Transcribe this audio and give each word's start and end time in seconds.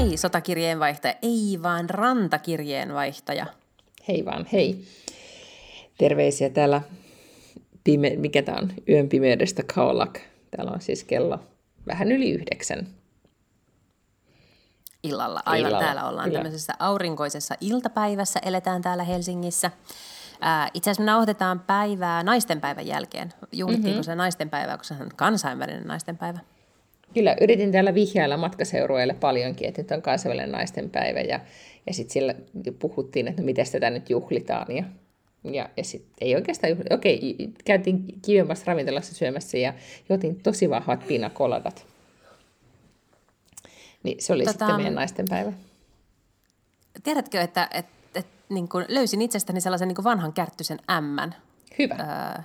Hei, 0.00 0.16
sotakirjeenvaihtaja, 0.16 1.14
ei 1.22 1.58
vaan 1.62 1.90
rantakirjeenvaihtaja. 1.90 3.46
Hei 4.08 4.24
vaan, 4.24 4.46
hei. 4.52 4.84
Terveisiä 5.98 6.50
täällä, 6.50 6.82
pime- 7.84 8.16
mikä 8.16 8.42
tämä 8.42 8.58
on, 8.58 8.72
yön 8.88 9.08
pimeydestä 9.08 9.62
Kaolak. 9.74 10.18
Täällä 10.50 10.72
on 10.72 10.80
siis 10.80 11.04
kello 11.04 11.38
vähän 11.86 12.12
yli 12.12 12.30
yhdeksän. 12.30 12.86
Illalla, 15.02 15.42
aivan 15.46 15.70
Illalla, 15.70 15.84
täällä 15.84 16.08
ollaan 16.08 16.28
kyllä. 16.28 16.38
tämmöisessä 16.38 16.72
aurinkoisessa 16.78 17.54
iltapäivässä, 17.60 18.40
eletään 18.44 18.82
täällä 18.82 19.04
Helsingissä. 19.04 19.70
Ää, 20.40 20.68
itse 20.74 20.90
asiassa 20.90 21.02
me 21.02 21.06
nauhoitetaan 21.06 21.60
päivää 21.60 22.22
naistenpäivän 22.22 22.86
jälkeen. 22.86 23.32
Juhlittiinko 23.52 23.96
mm-hmm. 23.96 24.02
se 24.02 24.14
naistenpäivää, 24.14 24.78
koska 24.78 24.94
se 24.94 25.02
on 25.02 25.10
kansainvälinen 25.16 25.86
naistenpäivä? 25.86 26.38
Kyllä, 27.14 27.36
yritin 27.40 27.72
täällä 27.72 27.94
vihjailla 27.94 28.36
matkaseurueille 28.36 29.14
paljonkin, 29.14 29.68
että 29.68 29.82
nyt 29.82 29.90
on 29.90 30.02
kansainvälinen 30.02 30.52
naistenpäivä 30.52 31.20
ja, 31.20 31.40
ja 31.86 31.94
sitten 31.94 32.12
siellä 32.12 32.34
puhuttiin, 32.78 33.28
että 33.28 33.42
no 33.42 33.46
miten 33.46 33.66
tätä 33.72 33.90
nyt 33.90 34.10
juhlitaan 34.10 34.76
ja, 34.76 34.84
ja, 35.44 35.68
ja 35.76 35.84
sitten 35.84 36.12
ei 36.20 36.34
oikeastaan. 36.36 36.76
Okei, 36.90 37.36
käytiin 37.64 38.04
kivemmassa 38.22 38.64
ravintolassa 38.66 39.14
syömässä 39.14 39.58
ja 39.58 39.74
jotin 40.08 40.40
tosi 40.40 40.70
vahvat 40.70 41.06
pinakoladat. 41.06 41.86
Niin 44.02 44.22
se 44.22 44.32
oli 44.32 44.44
tota, 44.44 44.52
sitten 44.52 44.76
meidän 44.76 44.94
naistenpäivä. 44.94 45.52
Tiedätkö, 47.02 47.40
että, 47.40 47.68
että, 47.74 47.92
että 48.14 48.32
niin 48.48 48.68
löysin 48.88 49.22
itsestäni 49.22 49.60
sellaisen 49.60 49.88
niin 49.88 50.04
vanhan 50.04 50.32
kärttyisen 50.32 50.78
ämmän 50.90 51.34
Hyvä. 51.78 51.94
öö, 51.94 52.42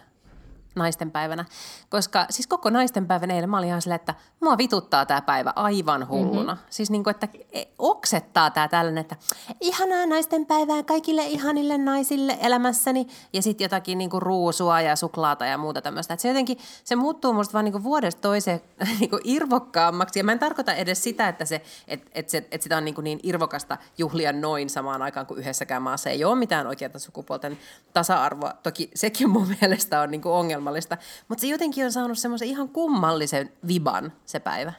naistenpäivänä. 0.76 1.46
Koska 1.90 2.26
siis 2.30 2.48
koko 2.48 2.70
naistenpäivän 2.70 3.32
eilen 3.32 3.50
mä 3.50 3.58
olin 3.58 3.70
ihan 3.70 3.82
silleen, 3.82 3.96
että 3.96 4.16
mua 4.42 4.58
vituttaa 4.58 5.06
tämä 5.06 5.22
päivä 5.22 5.54
aivan 5.56 6.08
hulluna. 6.08 6.54
Mm-hmm. 6.54 6.68
Siis 6.70 6.92
niin 6.92 7.04
kuin, 7.04 7.12
että 7.12 7.28
e- 7.52 7.64
oksettaa 7.80 8.50
tämä 8.50 8.68
tällainen, 8.68 9.02
että 9.02 9.16
ihanaa 9.62 10.06
naistenpäivää 10.06 10.84
kaikille 10.84 11.26
ihanille 11.26 11.78
naisille 11.78 12.38
elämässäni. 12.42 13.08
Ja 13.34 13.42
sitten 13.42 13.66
jotakin 13.66 13.98
niin 13.98 14.10
kuin 14.10 14.22
ruusua 14.22 14.82
ja 14.82 14.96
suklaata 14.96 15.46
ja 15.46 15.58
muuta 15.58 15.82
tämmöistä. 15.82 16.14
Että 16.14 16.22
se 16.22 16.28
jotenkin, 16.28 16.58
se 16.84 16.96
muuttuu 16.96 17.34
musta 17.34 17.54
vaan 17.54 17.66
niin 17.66 17.72
kuin 17.72 17.84
vuodesta 17.84 18.22
toiseen 18.22 18.62
niin 19.00 19.10
kuin 19.10 19.22
irvokkaammaksi. 19.24 20.20
Ja 20.20 20.24
mä 20.24 20.32
en 20.32 20.40
tarkoita 20.40 20.74
edes 20.74 21.04
sitä, 21.04 21.28
että, 21.28 21.46
se, 21.46 21.62
että, 21.88 22.10
että, 22.14 22.32
se, 22.32 22.38
että 22.38 22.64
sitä 22.64 22.78
on 22.78 22.86
niin, 22.86 22.96
kuin 22.96 23.04
niin 23.04 23.20
irvokasta 23.24 23.78
juhlia 23.98 24.34
noin 24.34 24.70
samaan 24.70 25.02
aikaan 25.02 25.26
kuin 25.26 25.40
yhdessäkään 25.40 25.82
maassa 25.82 26.10
ei 26.10 26.24
ole 26.24 26.36
mitään 26.36 26.68
oikeaa 26.68 27.00
sukupuolten 27.00 27.58
tasa-arvoa. 27.94 28.54
Toki 28.64 28.92
sekin 28.96 29.30
mun 29.30 29.48
mielestä 29.62 30.02
on 30.02 30.12
niin 30.12 30.22
kuin 30.22 30.34
ongelmallista. 30.66 30.98
Mutta 31.28 31.42
se 31.42 31.48
jotenkin 31.48 31.86
on 31.86 31.92
saanut 31.92 32.18
semmoisen 32.18 32.48
ihan 32.48 32.70
kummallisen 32.70 33.50
viban 33.68 34.14
se 34.26 34.40
päivä. 34.40 34.74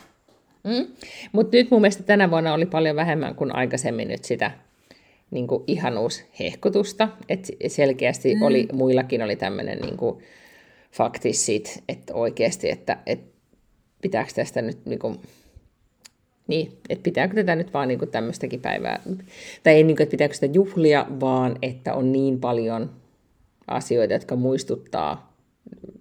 Mm. 0.64 0.86
Mutta 1.32 1.56
nyt 1.56 1.70
mun 1.70 1.80
mielestä 1.80 2.02
tänä 2.02 2.30
vuonna 2.30 2.54
oli 2.54 2.66
paljon 2.66 2.96
vähemmän 2.96 3.34
kuin 3.34 3.54
aikaisemmin 3.54 4.08
nyt 4.08 4.24
sitä 4.24 4.50
niin 5.30 5.46
kuin 5.46 5.64
ihanuushehkutusta. 5.66 7.08
Et 7.28 7.50
selkeästi 7.68 8.34
mm. 8.34 8.42
oli, 8.42 8.68
muillakin 8.72 9.22
oli 9.22 9.36
tämmöinen 9.36 9.78
niin 9.78 9.96
kuin 9.96 10.22
faktis 10.92 11.46
siitä, 11.46 11.70
että 11.88 12.14
oikeasti, 12.14 12.70
että, 12.70 12.98
että 13.06 13.26
pitääkö 14.02 14.32
tästä 14.34 14.62
nyt 14.62 14.86
niin 14.86 14.98
kuin, 14.98 15.20
niin, 16.46 16.72
että 16.88 17.02
pitääkö 17.02 17.34
tätä 17.34 17.56
nyt 17.56 17.74
vaan 17.74 17.88
niin 17.88 18.10
tämmöistäkin 18.10 18.60
päivää, 18.60 19.00
tai 19.62 19.74
ei 19.74 19.84
niin 19.84 19.96
kuin, 19.96 20.02
että 20.02 20.10
pitääkö 20.10 20.34
sitä 20.34 20.46
juhlia, 20.46 21.06
vaan 21.20 21.56
että 21.62 21.94
on 21.94 22.12
niin 22.12 22.40
paljon 22.40 22.90
asioita, 23.66 24.14
jotka 24.14 24.36
muistuttaa 24.36 25.25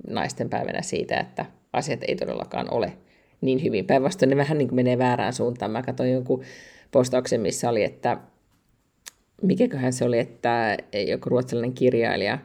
naisten 0.07 0.49
päivänä 0.49 0.81
siitä, 0.81 1.19
että 1.19 1.45
asiat 1.73 1.99
ei 2.07 2.15
todellakaan 2.15 2.73
ole 2.73 2.93
niin 3.41 3.63
hyvin. 3.63 3.85
Päinvastoin 3.85 4.29
ne 4.29 4.35
vähän 4.35 4.57
niin 4.57 4.67
kuin 4.67 4.75
menee 4.75 4.97
väärään 4.97 5.33
suuntaan. 5.33 5.71
Mä 5.71 5.81
katsoin 5.81 6.11
jonkun 6.11 6.43
postauksen, 6.91 7.41
missä 7.41 7.69
oli, 7.69 7.83
että 7.83 8.17
mikäköhän 9.41 9.93
se 9.93 10.05
oli, 10.05 10.19
että 10.19 10.77
joku 11.07 11.29
ruotsalainen 11.29 11.73
kirjailija 11.73 12.39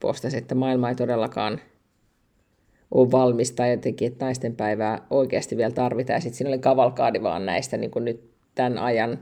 postasi, 0.00 0.36
että 0.36 0.54
maailma 0.54 0.88
ei 0.88 0.94
todellakaan 0.94 1.60
ole 2.90 3.10
valmis 3.10 3.52
tai 3.52 3.70
jotenkin, 3.70 4.12
että 4.12 4.24
naisten 4.24 4.56
päivää 4.56 5.06
oikeasti 5.10 5.56
vielä 5.56 5.74
tarvitaan. 5.74 6.16
Ja 6.16 6.20
sitten 6.20 6.38
siinä 6.38 6.48
oli 6.48 6.58
kavalkaadi 6.58 7.22
vaan 7.22 7.46
näistä 7.46 7.76
niin 7.76 7.90
kuin 7.90 8.04
nyt 8.04 8.30
tämän 8.54 8.78
ajan 8.78 9.18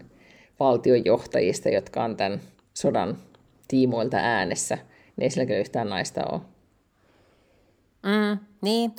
valtionjohtajista, 0.60 1.68
jotka 1.68 2.04
on 2.04 2.16
tämän 2.16 2.40
sodan 2.74 3.16
tiimoilta 3.68 4.16
äänessä. 4.16 4.74
Niin 4.74 5.22
ei 5.22 5.30
silläkään 5.30 5.60
yhtään 5.60 5.88
naista 5.88 6.24
ole. 6.32 6.40
Mm, 8.02 8.38
niin, 8.60 8.96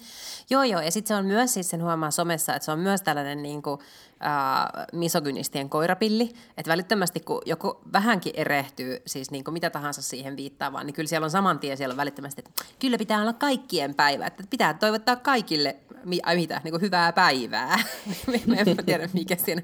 joo 0.50 0.64
joo, 0.64 0.82
ja 0.82 0.92
sitten 0.92 1.08
se 1.08 1.16
on 1.16 1.26
myös, 1.26 1.54
siis 1.54 1.70
sen 1.70 1.84
huomaa 1.84 2.12
somessa, 2.12 2.56
että 2.56 2.66
se 2.66 2.72
on 2.72 2.80
myös 2.80 3.02
tällainen 3.02 3.44
niin 3.44 3.62
kuin, 3.62 3.80
äh, 4.26 4.86
misogynistien 4.94 5.70
koirapilli, 5.70 6.32
että 6.58 6.72
välittömästi 6.72 7.20
kun 7.20 7.42
joku 7.46 7.82
vähänkin 7.94 8.34
erehtyy, 8.36 9.02
siis 9.06 9.32
niin 9.32 9.44
kuin 9.44 9.54
mitä 9.54 9.70
tahansa 9.70 10.02
siihen 10.02 10.38
viittaavaan, 10.38 10.86
niin 10.86 10.94
kyllä 10.94 11.08
siellä 11.08 11.26
on 11.26 11.32
saman 11.32 11.60
tien 11.60 11.78
siellä 11.78 11.94
on 11.94 11.98
välittömästi, 11.98 12.42
että 12.48 12.64
kyllä 12.80 12.98
pitää 12.98 13.22
olla 13.22 13.34
kaikkien 13.34 13.96
päivä, 13.96 14.26
että 14.26 14.44
pitää 14.50 14.74
toivottaa 14.74 15.16
kaikille, 15.16 15.76
mi, 16.06 16.20
ai 16.24 16.36
mitä, 16.36 16.62
niin 16.64 16.72
kuin 16.72 16.82
hyvää 16.82 17.14
päivää, 17.14 17.80
en 18.58 18.86
tiedä 18.86 19.10
mikä 19.14 19.36
siinä. 19.36 19.62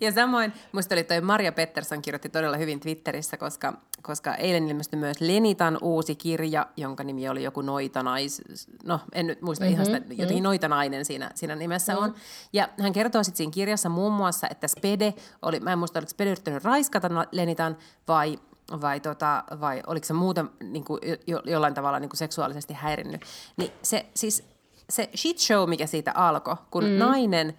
Ja 0.00 0.12
samoin, 0.12 0.52
musta 0.72 0.94
oli 0.94 1.04
toi 1.04 1.20
Maria 1.20 1.52
Pettersson 1.52 2.02
kirjoitti 2.02 2.28
todella 2.28 2.56
hyvin 2.56 2.80
Twitterissä, 2.80 3.36
koska, 3.36 3.72
koska 4.02 4.34
eilen 4.34 4.68
ilmestyi 4.68 4.98
myös 4.98 5.20
Lenitan 5.20 5.78
uusi 5.82 6.14
kirja, 6.14 6.66
jonka 6.76 7.04
nimi 7.04 7.28
oli 7.28 7.42
joku 7.42 7.60
Noitanais, 7.60 8.42
no 8.84 9.00
en 9.12 9.26
nyt 9.26 9.42
muista 9.42 9.64
mm-hmm, 9.64 9.74
ihan 9.74 9.86
sitä, 9.86 9.96
jotenkin 9.96 10.26
mm-hmm. 10.28 10.42
Noitanainen 10.42 11.04
siinä, 11.04 11.30
siinä 11.34 11.56
nimessä 11.56 11.92
mm-hmm. 11.92 12.04
on. 12.04 12.14
Ja 12.52 12.68
hän 12.80 12.92
kertoo 12.92 13.22
sitten 13.22 13.36
siinä 13.36 13.52
kirjassa 13.52 13.88
muun 13.88 14.12
muassa, 14.12 14.46
että 14.50 14.68
Spede 14.68 15.14
oli, 15.42 15.60
mä 15.60 15.72
en 15.72 15.78
muista, 15.78 15.98
oliko 15.98 16.10
Spede 16.10 16.30
yrittänyt 16.30 16.64
raiskata 16.64 17.08
Lenitan 17.32 17.76
vai 18.08 18.38
vai, 18.80 19.00
tota, 19.00 19.44
vai 19.60 19.82
oliko 19.86 20.06
se 20.06 20.12
muuten 20.12 20.50
niin 20.62 20.84
kuin, 20.84 21.00
jo, 21.26 21.40
jollain 21.44 21.74
tavalla 21.74 22.00
niin 22.00 22.08
kuin 22.08 22.18
seksuaalisesti 22.18 22.74
häirinnyt. 22.74 23.22
Niin 23.56 23.72
se, 23.82 24.06
siis, 24.14 24.44
se 24.90 25.10
shit 25.16 25.38
show, 25.38 25.68
mikä 25.68 25.86
siitä 25.86 26.12
alkoi, 26.12 26.56
kun 26.70 26.84
mm. 26.84 26.90
nainen 26.90 27.58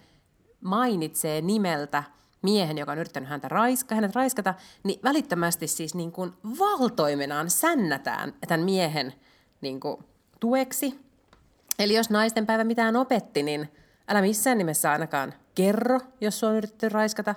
mainitsee 0.60 1.40
nimeltä 1.40 2.04
miehen, 2.42 2.78
joka 2.78 2.92
on 2.92 2.98
yrittänyt 2.98 3.28
häntä 3.28 3.48
raiska, 3.48 3.94
hänet 3.94 4.14
raiskata, 4.14 4.54
niin 4.84 5.00
välittömästi 5.04 5.66
siis 5.66 5.94
niin 5.94 6.12
kuin 6.12 6.32
valtoimenaan 6.58 7.50
sännätään 7.50 8.32
tämän 8.48 8.64
miehen 8.64 9.14
niin 9.60 9.80
kuin 9.80 10.04
tueksi. 10.40 11.00
Eli 11.78 11.94
jos 11.94 12.10
naisten 12.10 12.46
päivä 12.46 12.64
mitään 12.64 12.96
opetti, 12.96 13.42
niin 13.42 13.68
älä 14.08 14.20
missään 14.20 14.58
nimessä 14.58 14.92
ainakaan 14.92 15.34
kerro, 15.54 16.00
jos 16.20 16.40
sua 16.40 16.48
on 16.48 16.56
yritetty 16.56 16.88
raiskata. 16.88 17.34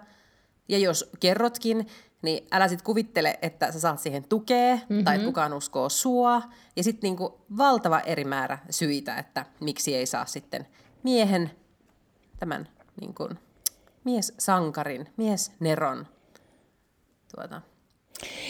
Ja 0.70 0.78
jos 0.78 1.10
kerrotkin, 1.20 1.88
niin 2.22 2.48
älä 2.52 2.68
sitten 2.68 2.86
kuvittele, 2.86 3.40
että 3.42 3.72
sä 3.72 3.80
saat 3.80 4.00
siihen 4.00 4.28
tukea 4.30 4.76
mm-hmm. 4.76 5.04
tai 5.04 5.16
että 5.16 5.26
kukaan 5.26 5.54
uskoo 5.54 5.90
sua. 5.90 6.42
Ja 6.76 6.84
sitten 6.84 7.08
niinku 7.08 7.42
valtava 7.58 8.00
eri 8.00 8.26
määrä 8.26 8.58
syitä, 8.70 9.16
että 9.16 9.46
miksi 9.60 9.96
ei 9.96 10.06
saa 10.06 10.26
sitten 10.26 10.68
miehen, 11.04 11.52
tämän 12.40 12.68
niinku, 14.06 14.18
mies-sankarin, 14.18 15.08
mies-neron 15.18 16.08
tuota, 17.36 17.62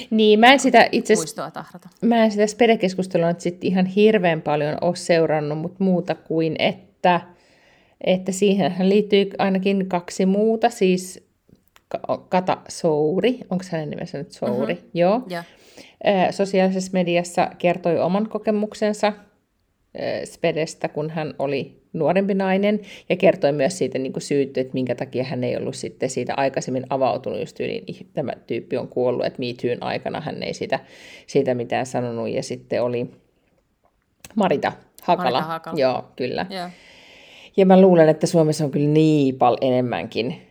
Niin, 0.09 0.39
mä 0.39 0.53
en 0.53 0.59
sitä 0.59 0.89
itse 0.92 1.13
tahrata. 1.53 1.89
mä 2.01 2.24
en 2.24 2.31
sitä 2.31 2.48
spedekeskustelua 2.48 3.27
nyt 3.27 3.39
sit 3.42 3.63
ihan 3.63 3.86
hirveän 3.86 4.42
paljon 4.42 4.77
ole 4.81 4.95
seurannut, 4.95 5.57
mutta 5.57 5.83
muuta 5.83 6.15
kuin, 6.15 6.56
että, 6.59 7.21
että 8.01 8.31
siihen 8.31 8.89
liittyy 8.89 9.30
ainakin 9.38 9.89
kaksi 9.89 10.25
muuta, 10.25 10.69
siis 10.69 11.27
Ka- 11.88 12.25
Kata 12.30 12.57
Souri, 12.69 13.39
onko 13.50 13.63
hänen 13.71 13.89
nimensä 13.89 14.18
nyt 14.18 14.31
Souri? 14.31 14.74
Mm-hmm. 14.74 14.89
Joo. 14.94 15.21
Ja. 15.27 15.44
Sosiaalisessa 16.31 16.89
mediassa 16.94 17.48
kertoi 17.57 18.00
oman 18.00 18.30
kokemuksensa 18.30 19.13
Spedestä, 20.25 20.88
kun 20.88 21.09
hän 21.09 21.33
oli 21.39 21.80
nuorempi 21.93 22.33
nainen, 22.33 22.79
ja 23.09 23.15
kertoi 23.15 23.51
myös 23.51 23.77
siitä 23.77 23.99
niin 23.99 24.13
kuin 24.13 24.23
syyt, 24.23 24.57
että 24.57 24.73
minkä 24.73 24.95
takia 24.95 25.23
hän 25.23 25.43
ei 25.43 25.57
ollut 25.57 25.75
sitten 25.75 26.09
siitä 26.09 26.33
aikaisemmin 26.38 26.85
avautunut, 26.89 27.39
just 27.39 27.59
yli, 27.59 27.83
tämä 28.13 28.31
tyyppi 28.47 28.77
on 28.77 28.88
kuollut, 28.88 29.25
että 29.25 29.39
MeToon 29.39 29.83
aikana 29.83 30.21
hän 30.21 30.43
ei 30.43 30.53
siitä, 30.53 30.79
siitä 31.27 31.53
mitään 31.53 31.85
sanonut, 31.85 32.29
ja 32.29 32.43
sitten 32.43 32.83
oli 32.83 33.11
Marita 34.35 34.71
Hakala. 35.01 35.31
Marita 35.31 35.47
Hakala. 35.47 35.79
Joo, 35.79 36.03
kyllä. 36.15 36.45
Joo. 36.49 36.69
Ja 37.57 37.65
mä 37.65 37.81
luulen, 37.81 38.09
että 38.09 38.27
Suomessa 38.27 38.65
on 38.65 38.71
kyllä 38.71 38.89
niin 38.89 39.35
paljon 39.35 39.73
enemmänkin 39.73 40.41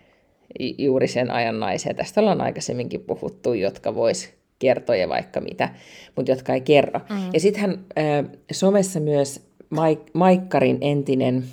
juuri 0.78 1.08
sen 1.08 1.30
ajan 1.30 1.60
naisia. 1.60 1.94
Tästä 1.94 2.20
ollaan 2.20 2.40
aikaisemminkin 2.40 3.00
puhuttu, 3.00 3.54
jotka 3.54 3.94
vois 3.94 4.34
kertoa 4.58 4.96
ja 4.96 5.08
vaikka 5.08 5.40
mitä, 5.40 5.68
mutta 6.16 6.32
jotka 6.32 6.54
ei 6.54 6.60
kerro. 6.60 7.00
Mm. 7.10 7.16
Ja 7.32 7.40
sittenhän 7.40 7.84
äh, 7.98 8.24
somessa 8.52 9.00
myös 9.00 9.49
Maik- 9.70 10.10
Maikkarin 10.14 10.78
entinen 10.80 11.44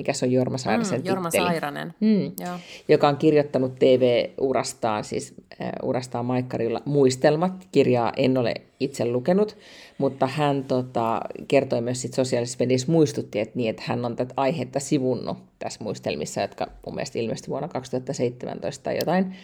mikä 0.00 0.12
se 0.12 0.26
on 0.26 0.32
Jorma 0.32 0.58
Sairasen 0.58 1.00
mm, 1.00 1.06
Jorma 1.06 1.30
titteli, 1.30 1.50
Sairanen, 1.50 1.94
mm, 2.00 2.24
Joo. 2.24 2.58
joka 2.88 3.08
on 3.08 3.16
kirjoittanut 3.16 3.78
TV-urastaan, 3.78 5.04
siis 5.04 5.34
äh, 5.62 5.70
urastaan 5.82 6.24
Maikkarilla 6.24 6.80
muistelmat. 6.84 7.52
Kirjaa 7.72 8.12
en 8.16 8.38
ole 8.38 8.54
itse 8.80 9.04
lukenut, 9.04 9.56
mutta 9.98 10.26
hän 10.26 10.64
tota, 10.64 11.20
kertoi 11.48 11.80
myös 11.80 12.02
sit 12.02 12.14
sosiaalisessa 12.14 12.56
mediassa 12.60 12.92
muistutti, 12.92 13.40
että, 13.40 13.56
niin, 13.56 13.70
että 13.70 13.82
hän 13.86 14.04
on 14.04 14.16
tätä 14.16 14.34
aihetta 14.36 14.80
sivunnut 14.80 15.38
tässä 15.58 15.84
muistelmissa, 15.84 16.40
jotka 16.40 16.66
mun 16.86 16.94
mielestä 16.94 17.18
ilmestyi 17.18 17.50
vuonna 17.50 17.68
2017 17.68 18.84
tai 18.84 18.96
jotain. 18.98 19.34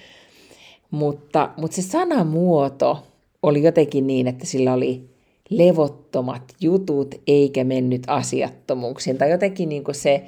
Mutta, 0.91 1.51
mutta 1.57 1.75
se 1.75 1.83
sanamuoto 1.83 3.07
oli 3.43 3.63
jotenkin 3.63 4.07
niin, 4.07 4.27
että 4.27 4.47
sillä 4.47 4.73
oli 4.73 5.16
levottomat 5.51 6.43
jutut 6.61 7.15
eikä 7.27 7.65
mennyt 7.65 8.03
asiattomuuksiin. 8.07 9.19
Tai 9.19 9.31
jotenkin 9.31 9.69
niin 9.69 9.85
kuin 9.85 9.95
se, 9.95 10.27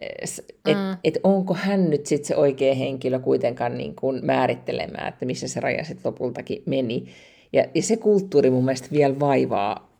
että 0.00 0.72
mm. 0.74 0.98
et 1.04 1.18
onko 1.22 1.54
hän 1.54 1.90
nyt 1.90 2.06
sitten 2.06 2.28
se 2.28 2.36
oikea 2.36 2.74
henkilö 2.74 3.18
kuitenkaan 3.18 3.78
niin 3.78 3.94
kuin 3.94 4.26
määrittelemään, 4.26 5.08
että 5.08 5.26
missä 5.26 5.48
se 5.48 5.60
raja 5.60 5.84
sitten 5.84 6.12
lopultakin 6.12 6.62
meni. 6.66 7.04
Ja, 7.52 7.64
ja 7.74 7.82
se 7.82 7.96
kulttuuri 7.96 8.50
mun 8.50 8.64
mielestä 8.64 8.88
vielä 8.92 9.20
vaivaa 9.20 9.94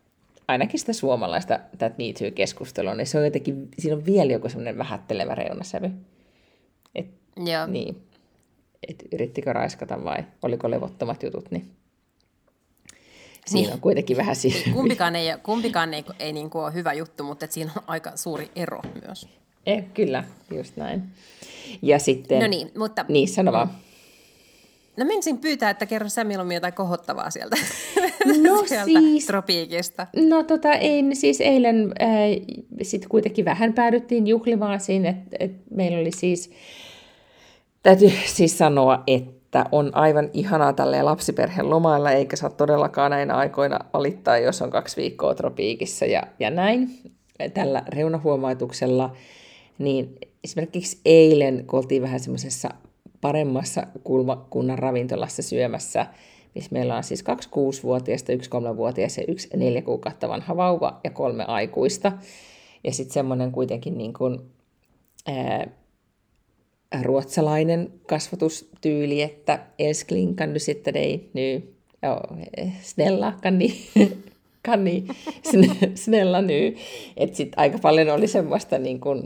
ainakin 0.47 0.79
sitä 0.79 0.93
suomalaista 0.93 1.59
tätä 1.77 1.95
Me 1.97 2.31
keskustelua 2.31 2.95
niin 2.95 3.07
se 3.07 3.17
on 3.17 3.25
jotenkin, 3.25 3.69
siinä 3.79 3.97
on 3.97 4.05
vielä 4.05 4.33
joku 4.33 4.49
semmoinen 4.49 4.77
vähättelevä 4.77 5.35
reunasävy. 5.35 5.91
Et, 6.95 7.07
Joo. 7.37 7.67
Niin. 7.67 7.97
Et 8.89 9.03
yrittikö 9.11 9.53
raiskata 9.53 10.03
vai 10.03 10.23
oliko 10.41 10.71
levottomat 10.71 11.23
jutut, 11.23 11.51
niin 11.51 11.65
siinä 13.45 13.67
niin. 13.67 13.73
on 13.73 13.79
kuitenkin 13.79 14.17
vähän 14.17 14.35
siinä. 14.35 14.73
Kumpikaan 14.73 15.15
ei, 15.15 15.27
kumpikaan 15.43 15.93
ei, 15.93 16.05
ei 16.19 16.33
niin 16.33 16.49
kuin 16.49 16.63
ole 16.63 16.73
hyvä 16.73 16.93
juttu, 16.93 17.23
mutta 17.23 17.47
siinä 17.49 17.71
on 17.77 17.83
aika 17.87 18.11
suuri 18.15 18.51
ero 18.55 18.81
myös. 19.05 19.27
Eh, 19.65 19.83
kyllä, 19.93 20.23
just 20.55 20.77
näin. 20.77 21.03
Ja 21.81 21.99
sitten... 21.99 22.39
No 22.39 22.47
niin, 22.47 22.71
mutta... 22.77 23.05
Niin, 23.09 23.27
sano 23.27 23.51
vaan. 23.51 23.69
No 24.97 25.05
menisin 25.05 25.37
pyytää, 25.37 25.69
että 25.69 25.85
kerro 25.85 26.09
sä 26.09 26.23
mieluummin 26.23 26.55
jotain 26.55 26.73
kohottavaa 26.73 27.29
sieltä, 27.29 27.55
no, 28.41 28.63
sieltä 28.67 28.85
siis, 28.85 29.25
tropiikista. 29.25 30.07
No 30.29 30.43
tota, 30.43 30.73
ei, 30.73 31.03
siis 31.13 31.41
eilen 31.41 31.93
äh, 32.01 32.09
sitten 32.81 33.09
kuitenkin 33.09 33.45
vähän 33.45 33.73
päädyttiin 33.73 34.27
juhlimaan 34.27 34.79
siinä, 34.79 35.09
että 35.09 35.37
et 35.39 35.51
meillä 35.71 35.97
oli 35.97 36.11
siis, 36.11 36.51
täytyy 37.83 38.11
siis 38.25 38.57
sanoa, 38.57 39.03
että 39.07 39.34
on 39.71 39.95
aivan 39.95 40.29
ihanaa 40.33 40.73
tälleen 40.73 41.05
lapsiperheen 41.05 41.69
lomailla, 41.69 42.11
eikä 42.11 42.35
saa 42.35 42.49
todellakaan 42.49 43.11
näinä 43.11 43.35
aikoina 43.35 43.79
valittaa, 43.93 44.37
jos 44.37 44.61
on 44.61 44.69
kaksi 44.69 45.01
viikkoa 45.01 45.35
tropiikissa 45.35 46.05
ja, 46.05 46.23
ja 46.39 46.49
näin. 46.49 46.89
Tällä 47.53 47.83
reunahuomautuksella, 47.87 49.15
niin 49.77 50.15
esimerkiksi 50.43 50.99
eilen, 51.05 51.63
kun 51.67 51.79
oltiin 51.79 52.01
vähän 52.01 52.19
semmoisessa 52.19 52.69
paremmassa 53.21 53.87
kulmakunnan 54.03 54.79
ravintolassa 54.79 55.41
syömässä, 55.41 56.05
missä 56.55 56.69
meillä 56.73 56.97
on 56.97 57.03
siis 57.03 57.23
kaksi 57.23 57.49
kuusivuotiaista, 57.49 58.31
yksi 58.31 58.49
kolmevuotias 58.49 59.17
ja 59.17 59.23
yksi 59.27 59.49
neljä 59.55 59.81
kuukautta 59.81 60.29
vanha 60.29 60.57
vauva 60.57 60.99
ja 61.03 61.09
kolme 61.09 61.45
aikuista. 61.45 62.11
Ja 62.83 62.93
sitten 62.93 63.13
semmoinen 63.13 63.51
kuitenkin 63.51 63.97
niin 63.97 64.13
kuin, 64.13 64.39
ää, 65.27 65.67
ruotsalainen 67.01 67.91
kasvatustyyli, 68.07 69.21
että 69.21 69.59
älskling 69.87 70.35
kan 70.35 70.53
du 70.53 70.59
sitta 70.59 70.93
dig 70.93 71.21
nu? 71.33 71.75
Ja, 72.01 72.21
snälla 72.81 73.33
kan 73.41 73.59
ni, 73.59 73.75
kan 74.65 74.83
ni 74.83 75.03
snälla 75.95 76.41
nu? 76.41 76.77
Että 77.17 77.37
sitten 77.37 77.59
aika 77.59 77.77
paljon 77.77 78.09
oli 78.09 78.27
semmoista 78.27 78.77
niin 78.77 78.99
kuin 78.99 79.23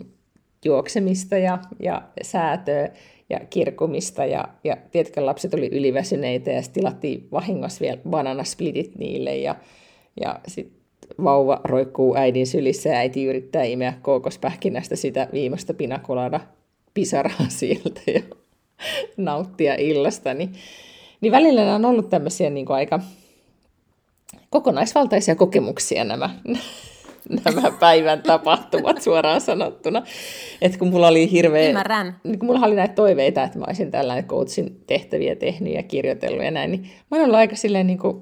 juoksemista 0.65 1.37
ja, 1.37 1.59
ja 1.79 2.01
säätöä 2.21 2.89
ja 3.29 3.39
kirkumista. 3.49 4.25
Ja, 4.25 4.47
ja 4.63 4.77
tietenkin 4.91 5.25
lapset 5.25 5.53
oli 5.53 5.69
yliväsyneitä 5.71 6.51
ja 6.51 6.61
tilattiin 6.73 7.27
vahingossa 7.31 7.81
vielä 7.81 7.99
bananasplitit 8.09 8.95
niille. 8.95 9.37
Ja, 9.37 9.55
ja 10.21 10.39
sitten 10.47 10.79
vauva 11.23 11.61
roikkuu 11.63 12.15
äidin 12.15 12.47
sylissä 12.47 12.89
ja 12.89 12.95
äiti 12.95 13.25
yrittää 13.25 13.63
imeä 13.63 13.93
kookospähkinästä 14.01 14.95
sitä 14.95 15.27
viimeistä 15.33 15.73
pinakolada 15.73 16.39
pisaraa 16.99 17.49
sieltä 17.59 18.01
ja 18.13 18.21
nauttia 19.17 19.75
illasta. 19.75 20.33
Niin, 20.33 20.53
niin 21.21 21.31
välillä 21.31 21.61
nämä 21.61 21.75
on 21.75 21.85
ollut 21.85 22.09
tämmöisiä 22.09 22.49
niin 22.49 22.71
aika 22.71 22.99
kokonaisvaltaisia 24.49 25.35
kokemuksia 25.35 26.03
nämä 26.03 26.29
nämä 27.45 27.71
päivän 27.79 28.23
tapahtumat 28.23 29.01
suoraan 29.01 29.41
sanottuna. 29.41 30.03
Et 30.61 30.77
kun 30.77 30.87
mulla 30.87 31.07
oli 31.07 31.31
hirveä... 31.31 31.69
Ymmärrän. 31.69 32.15
Niin 32.23 32.39
kun 32.39 32.47
mulla 32.47 32.65
oli 32.65 32.75
näitä 32.75 32.93
toiveita, 32.93 33.43
että 33.43 33.59
mä 33.59 33.65
olisin 33.67 33.91
tällainen 33.91 34.25
coachin 34.25 34.83
tehtäviä 34.87 35.35
tehnyt 35.35 35.73
ja 35.73 35.83
kirjoitellut 35.83 36.43
ja 36.43 36.51
näin, 36.51 36.71
niin 36.71 36.81
mä 36.81 37.17
oon 37.17 37.23
ollut 37.23 37.35
aika 37.35 37.55
silleen 37.55 37.87
niin 37.87 37.99
kuin 37.99 38.21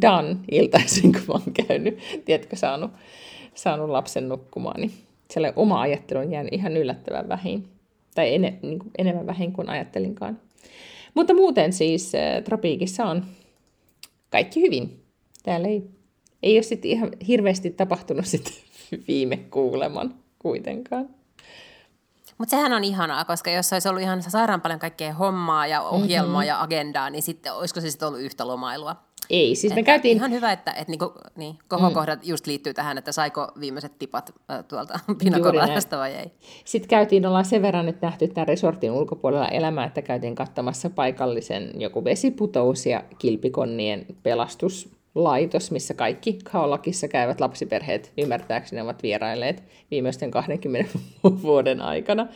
done 0.00 0.36
iltaisin, 0.50 1.12
kun 1.12 1.22
mä 1.28 1.32
oon 1.32 1.66
käynyt, 1.66 1.98
tiedätkö, 2.24 2.56
saanut, 2.56 2.90
saanut 3.54 3.90
lapsen 3.90 4.28
nukkumaan, 4.28 4.80
niin 4.80 4.92
sellainen 5.30 5.58
oma 5.58 5.80
ajattelu 5.80 6.18
on 6.18 6.30
jäänyt 6.30 6.52
ihan 6.52 6.76
yllättävän 6.76 7.28
vähin. 7.28 7.71
Tai 8.14 8.34
ene, 8.34 8.58
niin 8.62 8.78
kuin 8.78 8.90
enemmän 8.98 9.26
vähin 9.26 9.52
kuin 9.52 9.68
ajattelinkaan. 9.68 10.40
Mutta 11.14 11.34
muuten 11.34 11.72
siis 11.72 12.14
äh, 12.14 12.42
tropiikissa 12.44 13.04
on 13.04 13.24
kaikki 14.30 14.60
hyvin. 14.60 15.02
Täällä 15.42 15.68
ei 15.68 15.90
ei 16.42 16.56
ole 16.56 16.62
sitten 16.62 16.90
ihan 16.90 17.10
hirveästi 17.28 17.70
tapahtunut 17.70 18.26
sit 18.26 18.64
viime 19.08 19.36
kuuleman 19.36 20.14
kuitenkaan. 20.38 21.08
Mutta 22.38 22.50
sehän 22.50 22.72
on 22.72 22.84
ihanaa, 22.84 23.24
koska 23.24 23.50
jos 23.50 23.72
olisi 23.72 23.88
ollut 23.88 24.02
ihan 24.02 24.22
sairaan 24.22 24.60
paljon 24.60 24.80
kaikkea 24.80 25.14
hommaa 25.14 25.66
ja 25.66 25.82
ohjelmaa 25.82 26.40
mm-hmm. 26.40 26.48
ja 26.48 26.62
agendaa, 26.62 27.10
niin 27.10 27.22
sitten 27.22 27.54
olisiko 27.54 27.80
se 27.80 27.90
sitten 27.90 28.08
ollut 28.08 28.20
yhtä 28.20 28.46
lomailua? 28.46 28.96
Ei, 29.30 29.54
siis 29.54 29.74
me 29.74 29.80
että 29.80 29.86
käytiin... 29.86 30.16
Ihan 30.16 30.30
hyvä, 30.30 30.52
että, 30.52 30.70
että 30.70 30.90
niinku, 30.90 31.12
niin, 31.36 31.58
kohokohdat 31.68 32.22
mm. 32.22 32.28
just 32.28 32.46
liittyy 32.46 32.74
tähän, 32.74 32.98
että 32.98 33.12
saiko 33.12 33.48
viimeiset 33.60 33.98
tipat 33.98 34.34
äh, 34.50 34.64
tuolta 34.68 34.98
pinakolaadasta 35.24 35.98
vai 35.98 36.14
ei. 36.14 36.32
Sitten 36.64 36.88
käytiin, 36.88 37.26
ollaan 37.26 37.44
sen 37.44 37.62
verran 37.62 37.86
nyt 37.86 38.00
nähty 38.00 38.28
tämän 38.28 38.48
resortin 38.48 38.90
ulkopuolella 38.90 39.48
elämää, 39.48 39.86
että 39.86 40.02
käytiin 40.02 40.34
katsomassa 40.34 40.90
paikallisen 40.90 41.70
joku 41.80 42.04
vesiputous 42.04 42.86
ja 42.86 43.04
kilpikonnien 43.18 44.06
pelastus 44.22 44.88
laitos, 45.14 45.70
missä 45.70 45.94
kaikki 45.94 46.38
Kaolakissa 46.44 47.08
käyvät 47.08 47.40
lapsiperheet 47.40 48.12
ymmärtääkseni 48.18 48.82
ovat 48.82 49.02
vierailleet 49.02 49.62
viimeisten 49.90 50.30
20 50.30 50.98
vuoden 51.42 51.80
aikana. 51.80 52.26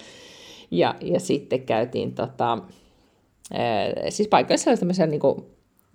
Ja, 0.71 0.95
ja 1.01 1.21
sitten 1.21 1.63
käytiin 1.63 2.15
tota, 2.15 2.59
siis 4.09 4.29
paikallisella 4.29 4.77
tämmöisellä 4.77 5.11
niin 5.11 5.21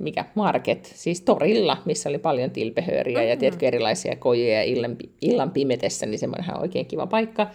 mikä, 0.04 0.26
market, 0.36 0.92
siis 0.96 1.22
torilla, 1.22 1.78
missä 1.86 2.10
oli 2.10 2.18
paljon 2.18 2.52
tilpehööriä 2.52 3.18
mm-hmm. 3.18 3.30
ja 3.30 3.38
tiedätkö, 3.38 3.68
erilaisia 3.68 4.16
kojuja 4.16 4.54
ja 4.54 4.64
illan, 4.64 4.98
illan 5.22 5.52
pimetessä, 5.52 6.06
niin 6.06 6.20
semmoinen 6.20 6.62
oikein 6.62 6.86
kiva 6.86 7.08
paikka. 7.08 7.48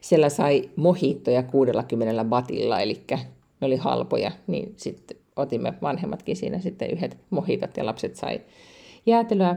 Siellä 0.00 0.28
sai 0.28 0.70
mohittoja 0.76 1.42
60 1.42 2.24
batilla, 2.24 2.80
eli 2.80 3.00
ne 3.60 3.66
oli 3.66 3.76
halpoja, 3.76 4.32
niin 4.46 4.72
sitten 4.76 5.16
otimme 5.36 5.74
vanhemmatkin 5.82 6.36
siinä 6.36 6.58
sitten 6.58 6.90
yhdet 6.90 7.16
mohitat 7.30 7.76
ja 7.76 7.86
lapset 7.86 8.16
sai 8.16 8.40
jäätelöä. 9.06 9.56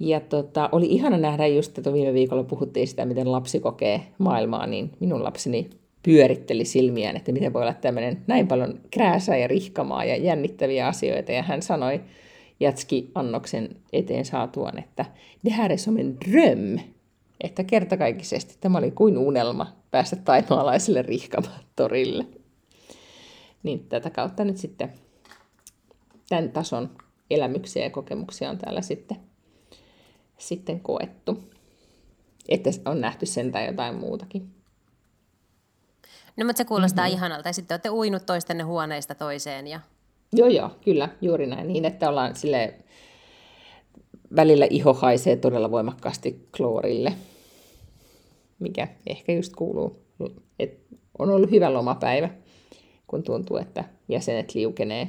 Ja 0.00 0.20
tota, 0.20 0.68
oli 0.72 0.86
ihana 0.86 1.18
nähdä 1.18 1.46
just, 1.46 1.78
että 1.78 1.92
viime 1.92 2.12
viikolla 2.14 2.44
puhuttiin 2.44 2.88
sitä, 2.88 3.06
miten 3.06 3.32
lapsi 3.32 3.60
kokee 3.60 4.00
maailmaa, 4.18 4.66
niin 4.66 4.90
minun 5.00 5.24
lapseni 5.24 5.70
pyöritteli 6.02 6.64
silmiään, 6.64 7.16
että 7.16 7.32
miten 7.32 7.52
voi 7.52 7.62
olla 7.62 7.74
tämmöinen 7.74 8.22
näin 8.26 8.48
paljon 8.48 8.80
krääsää 8.90 9.36
ja 9.36 9.48
rihkamaa 9.48 10.04
ja 10.04 10.16
jännittäviä 10.16 10.86
asioita. 10.86 11.32
Ja 11.32 11.42
hän 11.42 11.62
sanoi 11.62 12.00
Jatski-annoksen 12.60 13.76
eteen 13.92 14.24
saatuaan, 14.24 14.78
että 14.78 15.04
det 15.44 15.52
här 15.52 15.72
är 15.72 15.78
som 15.78 15.96
en 15.96 16.16
dröm. 16.20 16.78
Että 17.40 17.64
kertakaikkisesti 17.64 18.56
tämä 18.60 18.78
oli 18.78 18.90
kuin 18.90 19.18
unelma 19.18 19.76
päästä 19.90 20.16
taimaalaiselle 20.16 21.02
rihkamatorille. 21.02 22.26
Niin 23.62 23.88
tätä 23.88 24.10
kautta 24.10 24.44
nyt 24.44 24.56
sitten 24.56 24.92
tämän 26.28 26.50
tason 26.50 26.90
elämyksiä 27.30 27.82
ja 27.82 27.90
kokemuksia 27.90 28.50
on 28.50 28.58
täällä 28.58 28.82
sitten, 28.82 29.16
sitten 30.38 30.80
koettu. 30.80 31.38
Että 32.48 32.70
on 32.84 33.00
nähty 33.00 33.26
sen 33.26 33.52
tai 33.52 33.66
jotain 33.66 33.94
muutakin. 33.94 34.57
No 36.38 36.44
mutta 36.44 36.58
se 36.58 36.64
kuulostaa 36.64 37.04
mm-hmm. 37.04 37.16
ihanalta. 37.16 37.48
Ja 37.48 37.52
sitten 37.52 37.74
olette 37.74 37.90
uinut 37.90 38.26
toistenne 38.26 38.62
huoneista 38.62 39.14
toiseen. 39.14 39.66
Ja... 39.66 39.80
Joo, 40.32 40.48
joo, 40.48 40.70
kyllä, 40.84 41.08
juuri 41.20 41.46
näin. 41.46 41.68
Niin, 41.68 41.84
että 41.84 42.08
ollaan 42.08 42.36
sille 42.36 42.74
välillä 44.36 44.66
iho 44.70 44.94
haisee 44.94 45.36
todella 45.36 45.70
voimakkaasti 45.70 46.48
kloorille, 46.56 47.12
mikä 48.58 48.88
ehkä 49.06 49.32
just 49.32 49.52
kuuluu, 49.56 49.96
että 50.58 50.96
on 51.18 51.30
ollut 51.30 51.50
hyvä 51.50 51.72
lomapäivä. 51.72 52.28
kun 53.06 53.22
tuntuu, 53.22 53.56
että 53.56 53.84
jäsenet 54.08 54.54
liukenee 54.54 55.08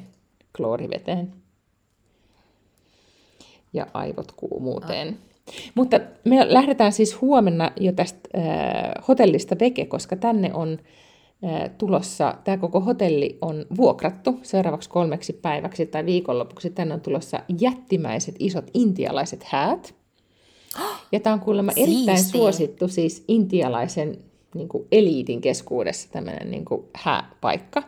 klooriveteen 0.57 1.33
ja 3.73 3.87
aivot 3.93 4.31
kuumuuteen. 4.31 5.07
Oh. 5.07 5.15
Mutta 5.75 5.99
me 6.25 6.53
lähdetään 6.53 6.91
siis 6.91 7.21
huomenna 7.21 7.71
jo 7.79 7.91
tästä 7.91 8.29
äh, 8.37 8.43
hotellista 9.07 9.55
veke, 9.59 9.85
koska 9.85 10.15
tänne 10.15 10.53
on 10.53 10.79
tulossa, 11.77 12.35
tämä 12.43 12.57
koko 12.57 12.79
hotelli 12.79 13.37
on 13.41 13.65
vuokrattu 13.77 14.39
seuraavaksi 14.43 14.89
kolmeksi 14.89 15.33
päiväksi 15.33 15.85
tai 15.85 16.05
viikonlopuksi. 16.05 16.69
Tänne 16.69 16.93
on 16.93 17.01
tulossa 17.01 17.39
jättimäiset 17.59 18.35
isot 18.39 18.71
intialaiset 18.73 19.43
häät. 19.43 19.95
Ja 21.11 21.19
tämä 21.19 21.33
on 21.33 21.39
kuulemma 21.39 21.71
erittäin 21.75 22.23
suosittu 22.23 22.87
siis 22.87 23.23
intialaisen 23.27 24.17
niin 24.55 24.67
kuin 24.67 24.87
eliitin 24.91 25.41
keskuudessa 25.41 26.11
tämmöinen 26.11 26.51
niin 26.51 26.65
kuin 26.65 26.85
hääpaikka. 26.95 27.83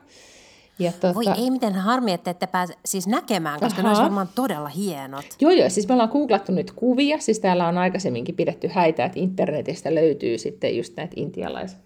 Ja 0.79 0.91
tuota... 0.91 1.15
Voi 1.15 1.25
ei 1.37 1.49
miten 1.49 1.73
harmi, 1.73 2.11
että 2.11 2.31
ette 2.31 2.47
pääse 2.47 2.73
siis 2.85 3.07
näkemään, 3.07 3.59
koska 3.59 3.81
Aha. 3.81 3.93
ne 3.93 3.99
varmaan 3.99 4.29
todella 4.35 4.67
hienot. 4.67 5.25
Joo, 5.41 5.51
joo, 5.51 5.69
siis 5.69 5.87
me 5.87 5.93
ollaan 5.93 6.09
googlattu 6.09 6.51
nyt 6.51 6.71
kuvia, 6.71 7.19
siis 7.19 7.39
täällä 7.39 7.67
on 7.67 7.77
aikaisemminkin 7.77 8.35
pidetty 8.35 8.67
häitä, 8.67 9.05
että 9.05 9.19
internetistä 9.19 9.95
löytyy 9.95 10.37
sitten 10.37 10.77
just 10.77 10.97
näitä 10.97 11.13
intialais, 11.15 11.77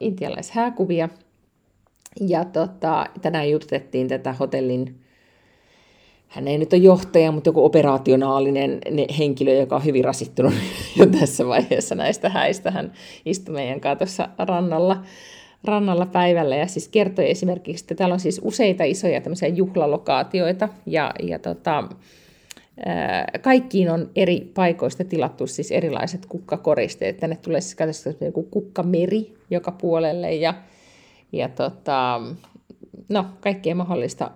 intialaishääkuvia. 0.00 1.08
Ja 2.20 2.44
tota, 2.44 3.06
tänään 3.22 3.50
jututettiin 3.50 4.08
tätä 4.08 4.32
hotellin, 4.32 5.00
hän 6.28 6.48
ei 6.48 6.58
nyt 6.58 6.72
ole 6.72 6.82
johtaja, 6.82 7.32
mutta 7.32 7.48
joku 7.48 7.64
operaationaalinen 7.64 8.80
henkilö, 9.18 9.52
joka 9.52 9.76
on 9.76 9.84
hyvin 9.84 10.04
rasittunut 10.04 10.54
jo 10.98 11.06
tässä 11.06 11.46
vaiheessa 11.46 11.94
näistä 11.94 12.28
häistä. 12.28 12.70
Hän 12.70 12.92
istui 13.24 13.54
meidän 13.54 13.80
kanssa 13.80 14.28
rannalla 14.38 15.02
rannalla 15.64 16.06
päivällä 16.06 16.56
ja 16.56 16.66
siis 16.66 16.88
kertoi 16.88 17.30
esimerkiksi, 17.30 17.84
että 17.84 17.94
täällä 17.94 18.12
on 18.12 18.20
siis 18.20 18.40
useita 18.44 18.84
isoja 18.84 19.20
tämmöisiä 19.20 19.48
juhlalokaatioita 19.48 20.68
ja, 20.86 21.12
ja 21.22 21.38
tota, 21.38 21.84
kaikkiin 23.40 23.90
on 23.90 24.10
eri 24.16 24.50
paikoista 24.54 25.04
tilattu 25.04 25.46
siis 25.46 25.72
erilaiset 25.72 26.26
kukkakoristeet. 26.26 27.16
Tänne 27.16 27.36
tulee 27.36 27.60
siis 27.60 27.74
katsotaan 27.74 28.26
joku 28.26 28.42
kukkameri 28.42 29.34
joka 29.50 29.72
puolelle 29.72 30.34
ja, 30.34 30.54
ja 31.32 31.48
tota, 31.48 32.20
no, 33.08 33.26
kaikkea 33.40 33.74
mahdollista 33.74 34.30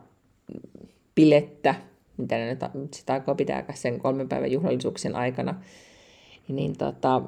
pilettä, 1.14 1.74
mitä 2.16 2.36
ne 2.36 2.56
nyt 2.74 2.94
sitä 2.94 3.12
aikaa 3.12 3.34
pitää 3.34 3.64
sen 3.74 3.98
kolmen 3.98 4.28
päivän 4.28 4.52
juhlallisuuksien 4.52 5.16
aikana. 5.16 5.54
Niin 6.48 6.76
tota, 6.76 7.22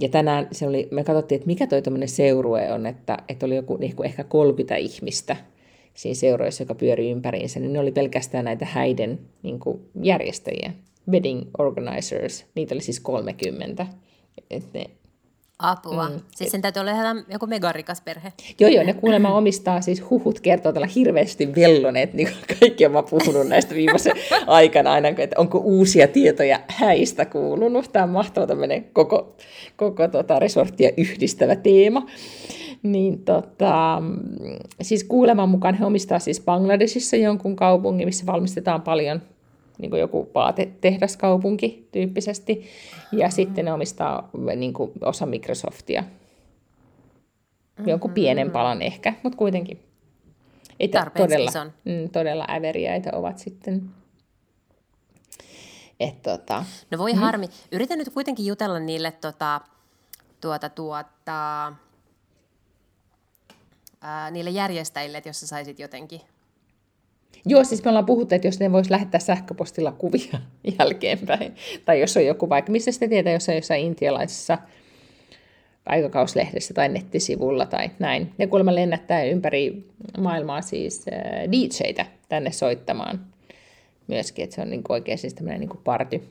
ja 0.00 0.08
tänään 0.08 0.48
se 0.52 0.66
oli, 0.66 0.88
me 0.90 1.04
katsottiin, 1.04 1.36
että 1.36 1.46
mikä 1.46 1.66
toi 1.66 1.82
tämmöinen 1.82 2.08
seurue 2.08 2.72
on, 2.72 2.86
että, 2.86 3.18
että 3.28 3.46
oli 3.46 3.56
joku 3.56 3.76
niin 3.76 4.04
ehkä 4.04 4.24
30 4.24 4.76
ihmistä 4.76 5.36
siinä 5.94 6.14
seuroissa, 6.14 6.62
joka 6.62 6.74
pyörii 6.74 7.10
ympäriinsä, 7.10 7.60
niin 7.60 7.72
ne 7.72 7.78
oli 7.78 7.92
pelkästään 7.92 8.44
näitä 8.44 8.64
häiden 8.64 9.18
niin 9.42 9.58
kuin 9.58 9.80
järjestäjiä, 10.02 10.72
wedding 11.10 11.42
organizers, 11.58 12.46
niitä 12.54 12.74
oli 12.74 12.82
siis 12.82 13.00
30. 13.00 13.86
Että 14.50 14.78
ne 14.78 14.90
Apua. 15.58 16.08
Mm. 16.08 16.20
Siis 16.34 16.50
sen 16.50 16.62
täytyy 16.62 16.80
olla 16.80 16.90
ihan 16.90 17.24
joku 17.28 17.46
megarikas 17.46 18.00
perhe. 18.00 18.32
Joo, 18.60 18.70
joo, 18.70 18.84
ne 18.84 18.92
kuulemma 18.92 19.34
omistaa, 19.34 19.80
siis 19.80 20.10
huhut 20.10 20.40
kertoo 20.40 20.72
tällä 20.72 20.88
hirveästi 20.94 21.54
velloneet, 21.54 22.14
niin 22.14 22.28
kuin 22.28 22.58
kaikki 22.60 22.86
on 22.86 23.04
puhunut 23.10 23.48
näistä 23.48 23.74
viimeisen 23.74 24.12
aikana 24.46 24.92
aina, 24.92 25.08
että 25.08 25.36
onko 25.38 25.58
uusia 25.58 26.08
tietoja 26.08 26.60
häistä 26.68 27.24
kuulunut. 27.24 27.92
Tämä 27.92 28.02
on 28.02 28.10
mahtava 28.10 28.46
tämmöinen 28.46 28.84
koko, 28.92 29.36
koko 29.76 30.08
tota, 30.08 30.38
resorttia 30.38 30.90
yhdistävä 30.96 31.56
teema. 31.56 32.06
Niin 32.84 33.24
tota, 33.24 34.02
siis 34.82 35.04
kuuleman 35.04 35.48
mukaan 35.48 35.74
he 35.74 35.84
omistaa 35.84 36.18
siis 36.18 36.40
Bangladesissa 36.40 37.16
jonkun 37.16 37.56
kaupungin, 37.56 38.08
missä 38.08 38.26
valmistetaan 38.26 38.82
paljon 38.82 39.22
niin 39.78 39.90
kuin 39.90 40.00
joku 40.00 40.30
vaatetehdaskaupunki 40.34 41.88
tyyppisesti, 41.92 42.52
ja 43.12 43.18
mm-hmm. 43.18 43.30
sitten 43.30 43.64
ne 43.64 43.72
omistaa 43.72 44.30
niin 44.56 44.72
kuin 44.72 44.92
osa 45.00 45.26
Microsoftia. 45.26 46.02
Mm-hmm. 46.02 47.88
Jonkun 47.88 48.10
pienen 48.10 48.50
palan 48.50 48.82
ehkä, 48.82 49.14
mutta 49.22 49.38
kuitenkin. 49.38 49.80
Ei 50.80 50.88
todella, 50.88 51.50
ison. 51.50 51.72
Mm, 51.84 52.10
todella 52.12 52.46
äveriäitä 52.50 53.10
ovat 53.12 53.38
sitten. 53.38 53.82
Et, 56.00 56.22
tota, 56.22 56.64
no 56.90 56.98
voi 56.98 57.12
mm. 57.12 57.18
harmi. 57.18 57.46
Yritän 57.72 57.98
nyt 57.98 58.08
kuitenkin 58.14 58.46
jutella 58.46 58.78
niille 58.78 59.12
tota, 59.12 59.60
tuota, 60.40 60.68
tuota, 60.68 61.72
ää, 64.04 64.30
niille 64.30 64.50
järjestäjille, 64.50 65.18
että 65.18 65.28
jos 65.28 65.40
sä 65.40 65.46
saisit 65.46 65.78
jotenkin 65.78 66.20
Joo, 67.46 67.64
siis 67.64 67.84
me 67.84 67.88
ollaan 67.88 68.06
puhuttu, 68.06 68.34
että 68.34 68.48
jos 68.48 68.60
ne 68.60 68.72
vois 68.72 68.90
lähettää 68.90 69.20
sähköpostilla 69.20 69.92
kuvia 69.92 70.40
jälkeenpäin, 70.78 71.54
tai 71.84 72.00
jos 72.00 72.16
on 72.16 72.26
joku 72.26 72.48
vaikka, 72.48 72.72
missä 72.72 72.92
sitten 72.92 73.10
tietää, 73.10 73.32
jos 73.32 73.48
on 73.48 73.54
jossain 73.54 73.84
intialaisessa 73.84 74.58
aikakauslehdessä 75.86 76.74
tai 76.74 76.88
nettisivulla 76.88 77.66
tai 77.66 77.90
näin. 77.98 78.32
Ne 78.38 78.46
kuulemma 78.46 78.74
lennättää 78.74 79.24
ympäri 79.24 79.88
maailmaa 80.18 80.62
siis 80.62 81.04
äh, 81.12 81.50
DJitä 81.52 82.06
tänne 82.28 82.52
soittamaan 82.52 83.26
myöskin, 84.06 84.42
että 84.42 84.56
se 84.56 84.62
on 84.62 84.70
niin 84.70 84.82
oikein 84.88 85.18
siis 85.18 85.34
tämmöinen 85.34 85.60
niin 85.60 85.80
party, 85.84 86.22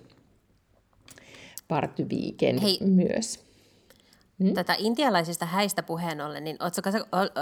party 1.68 2.04
weekend 2.04 2.62
Hei. 2.62 2.78
myös. 2.82 3.53
Hmm? 4.44 4.54
Tätä 4.54 4.76
intialaisista 4.78 5.46
häistä 5.46 5.84
puheen 5.84 6.22
ollen, 6.22 6.44
niin 6.44 6.58
oletko, 6.60 6.82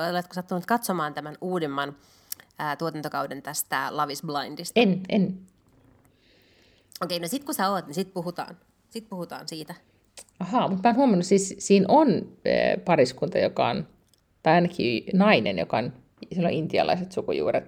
oletko 0.09 0.33
sattunut 0.33 0.65
katsomaan 0.65 1.13
tämän 1.13 1.37
uudemman 1.41 1.95
ää, 2.59 2.75
tuotantokauden 2.75 3.41
tästä 3.41 3.87
Love 3.91 4.13
is 4.13 4.21
Blindista? 4.21 4.79
En, 4.79 5.01
en. 5.09 5.39
Okei, 7.03 7.19
no 7.19 7.27
sit 7.27 7.43
kun 7.43 7.53
sä 7.53 7.69
oot, 7.69 7.85
niin 7.85 7.95
sit 7.95 8.13
puhutaan. 8.13 8.57
Sit 8.89 9.09
puhutaan 9.09 9.47
siitä. 9.47 9.75
Ahaa, 10.39 10.67
mutta 10.67 10.81
mä 10.83 10.89
oon 10.89 10.97
huomannut, 10.97 11.25
siis 11.25 11.55
siinä 11.59 11.85
on 11.87 12.09
äh, 12.09 12.85
pariskunta, 12.85 13.37
joka 13.37 13.67
on, 13.67 13.87
tai 14.43 14.53
ainakin 14.53 15.03
nainen, 15.13 15.59
joka 15.59 15.77
on, 15.77 15.93
sillä 16.33 16.47
on 16.47 16.53
intialaiset 16.53 17.11
sukujuuret 17.11 17.65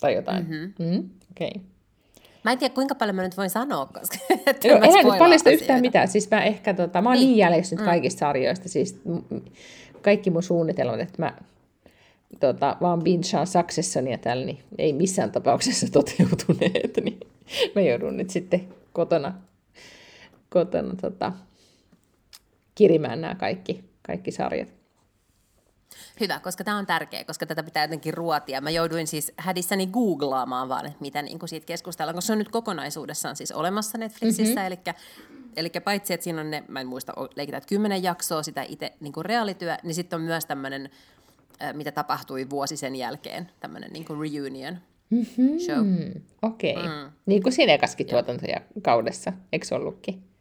tai 0.00 0.14
jotain. 0.14 0.42
Mm-hmm. 0.42 0.84
Mm-hmm. 0.84 1.10
Okei. 1.30 1.52
Okay. 1.56 1.71
Mä 2.44 2.52
en 2.52 2.58
tiedä, 2.58 2.74
kuinka 2.74 2.94
paljon 2.94 3.16
mä 3.16 3.22
nyt 3.22 3.36
voin 3.36 3.50
sanoa, 3.50 3.86
koska 3.86 4.16
Joo, 4.68 4.78
en 4.82 5.06
nyt 5.06 5.18
paljasta 5.18 5.50
yhtään 5.50 5.80
mitään. 5.80 6.08
Siis 6.08 6.30
mä 6.30 6.44
ehkä, 6.44 6.74
tota, 6.74 7.02
mä 7.02 7.08
oon 7.08 7.18
niin, 7.18 7.26
niin 7.26 7.36
jäljessä 7.36 7.76
nyt 7.76 7.84
mm. 7.84 7.90
kaikista 7.90 8.18
sarjoista. 8.18 8.68
Siis 8.68 9.00
kaikki 10.02 10.30
mun 10.30 10.42
suunnitelmat, 10.42 11.00
että 11.00 11.22
mä 11.22 11.32
tota, 12.40 12.76
vaan 12.80 13.02
binchaan 13.02 13.46
Successionia 13.46 14.18
täällä, 14.18 14.46
niin 14.46 14.58
ei 14.78 14.92
missään 14.92 15.32
tapauksessa 15.32 15.86
toteutuneet, 15.92 16.96
niin 17.04 17.20
mä 17.74 17.82
joudun 17.82 18.16
nyt 18.16 18.30
sitten 18.30 18.68
kotona, 18.92 19.34
kotona 20.48 20.94
tota, 21.00 21.32
kirimään 22.74 23.20
nämä 23.20 23.34
kaikki, 23.34 23.84
kaikki 24.02 24.30
sarjat. 24.30 24.81
Hyvä, 26.20 26.40
koska 26.40 26.64
tämä 26.64 26.76
on 26.76 26.86
tärkeä, 26.86 27.24
koska 27.24 27.46
tätä 27.46 27.62
pitää 27.62 27.84
jotenkin 27.84 28.14
ruotia. 28.14 28.60
Mä 28.60 28.70
jouduin 28.70 29.06
siis 29.06 29.32
hädissäni 29.36 29.86
googlaamaan 29.86 30.68
vaan, 30.68 30.86
että 30.86 30.98
mitä 31.00 31.22
niin 31.22 31.38
siitä 31.46 31.66
keskustellaan, 31.66 32.14
koska 32.14 32.26
se 32.26 32.32
on 32.32 32.38
nyt 32.38 32.48
kokonaisuudessaan 32.48 33.36
siis 33.36 33.52
olemassa 33.52 33.98
Netflixissä, 33.98 34.60
mm-hmm. 34.60 34.66
eli 34.66 34.78
Eli 35.56 35.70
paitsi, 35.84 36.12
että 36.12 36.24
siinä 36.24 36.40
on 36.40 36.50
ne, 36.50 36.64
mä 36.68 36.80
en 36.80 36.86
muista, 36.86 37.12
leikitään, 37.36 37.58
että 37.58 37.68
kymmenen 37.68 38.02
jaksoa 38.02 38.42
sitä 38.42 38.62
itse 38.68 38.92
niin 39.00 39.12
reaalityö, 39.20 39.76
niin 39.82 39.94
sitten 39.94 40.16
on 40.16 40.22
myös 40.22 40.46
tämmöinen 40.46 40.90
mitä 41.72 41.92
tapahtui 41.92 42.50
vuosi 42.50 42.76
sen 42.76 42.96
jälkeen, 42.96 43.50
tämmöinen 43.60 43.90
niin 43.92 44.06
reunion 44.20 44.78
mm-hmm. 45.10 45.58
show. 45.58 45.86
Okei, 46.42 46.76
okay. 46.76 46.88
mm. 46.88 47.12
niin 47.26 47.42
kuin 47.42 47.52
siinä 47.52 47.72
ekaskin 47.72 48.06
tuotantokaudessa, 48.06 49.32
eikö 49.52 49.74
ollutkin? 49.74 50.31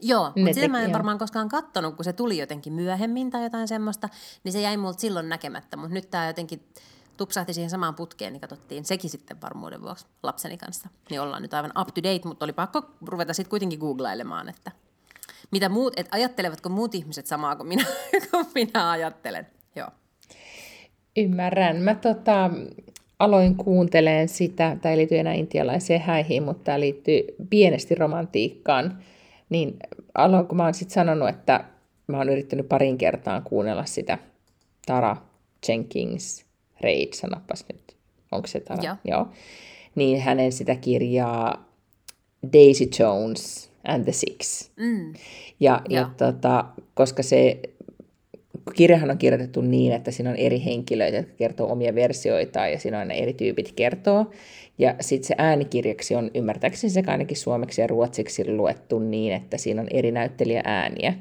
Joo, 0.00 0.32
mutta 0.36 0.54
sitä 0.54 0.68
mä 0.68 0.82
en 0.82 0.92
varmaan 0.92 1.18
koskaan 1.18 1.48
kattonut, 1.48 1.96
kun 1.96 2.04
se 2.04 2.12
tuli 2.12 2.38
jotenkin 2.38 2.72
myöhemmin 2.72 3.30
tai 3.30 3.42
jotain 3.42 3.68
semmoista, 3.68 4.08
niin 4.44 4.52
se 4.52 4.60
jäi 4.60 4.76
multa 4.76 5.00
silloin 5.00 5.28
näkemättä, 5.28 5.76
mutta 5.76 5.94
nyt 5.94 6.10
tämä 6.10 6.26
jotenkin 6.26 6.62
tupsahti 7.16 7.54
siihen 7.54 7.70
samaan 7.70 7.94
putkeen, 7.94 8.32
niin 8.32 8.40
katsottiin 8.40 8.84
sekin 8.84 9.10
sitten 9.10 9.40
varmuuden 9.40 9.82
vuoksi 9.82 10.06
lapseni 10.22 10.56
kanssa. 10.56 10.88
Niin 11.10 11.20
ollaan 11.20 11.42
nyt 11.42 11.54
aivan 11.54 11.72
up 11.80 11.88
to 11.94 12.02
date, 12.02 12.28
mutta 12.28 12.44
oli 12.44 12.52
pakko 12.52 12.82
ruveta 13.06 13.34
sitten 13.34 13.50
kuitenkin 13.50 13.78
googlailemaan, 13.78 14.48
että 14.48 14.70
mitä 15.50 15.68
muut, 15.68 15.92
että 15.96 16.16
ajattelevatko 16.16 16.68
muut 16.68 16.94
ihmiset 16.94 17.26
samaa 17.26 17.56
kuin 17.56 17.68
minä, 17.68 17.84
kuin 18.30 18.46
minä 18.54 18.90
ajattelen. 18.90 19.46
Joo. 19.76 19.88
Ymmärrän. 21.16 21.76
Mä 21.76 21.94
tota, 21.94 22.50
aloin 23.18 23.56
kuunteleen 23.56 24.28
sitä, 24.28 24.76
tai 24.82 24.92
ei 24.92 24.98
liity 24.98 25.18
enää 25.18 25.32
intialaiseen 25.32 26.00
häihin, 26.00 26.42
mutta 26.42 26.64
tämä 26.64 26.80
liittyy 26.80 27.22
pienesti 27.50 27.94
romantiikkaan. 27.94 28.98
Niin 29.48 29.76
aloin, 30.14 30.46
kun 30.46 30.56
mä 30.56 30.64
oon 30.64 30.74
sitten 30.74 30.94
sanonut, 30.94 31.28
että 31.28 31.64
mä 32.06 32.18
oon 32.18 32.28
yrittänyt 32.28 32.68
parin 32.68 32.98
kertaan 32.98 33.42
kuunnella 33.42 33.84
sitä 33.84 34.18
Tara 34.86 35.16
Jenkins 35.68 36.44
Reid, 36.80 37.14
sanopas 37.14 37.64
nyt, 37.72 37.96
onko 38.32 38.46
se 38.46 38.60
Tara? 38.60 38.82
Joo. 38.82 38.96
Joo. 39.04 39.28
Niin 39.94 40.20
hänen 40.20 40.52
sitä 40.52 40.74
kirjaa 40.74 41.68
Daisy 42.52 42.88
Jones 42.98 43.70
and 43.84 44.04
the 44.04 44.12
Six. 44.12 44.70
Mm. 44.76 45.12
Ja, 45.60 45.80
ja. 45.88 46.00
ja 46.00 46.10
tota, 46.16 46.64
koska 46.94 47.22
se 47.22 47.60
kirjahan 48.74 49.10
on 49.10 49.18
kirjoitettu 49.18 49.60
niin, 49.60 49.92
että 49.92 50.10
siinä 50.10 50.30
on 50.30 50.36
eri 50.36 50.64
henkilöitä, 50.64 51.16
jotka 51.16 51.32
kertoo 51.38 51.72
omia 51.72 51.94
versioitaan 51.94 52.72
ja 52.72 52.78
siinä 52.78 53.00
on 53.00 53.08
ne 53.08 53.14
eri 53.14 53.32
tyypit 53.32 53.72
kertoo. 53.72 54.30
Ja 54.78 54.94
sitten 55.00 55.28
se 55.28 55.34
äänikirjaksi 55.38 56.14
on 56.14 56.30
ymmärtääkseni 56.34 56.90
sekä 56.90 57.10
ainakin 57.10 57.36
suomeksi 57.36 57.80
ja 57.80 57.86
ruotsiksi 57.86 58.56
luettu 58.56 58.98
niin, 58.98 59.32
että 59.32 59.58
siinä 59.58 59.82
on 59.82 59.88
eri 59.90 60.12
näyttelijä 60.12 60.62
ääniä 60.64 61.14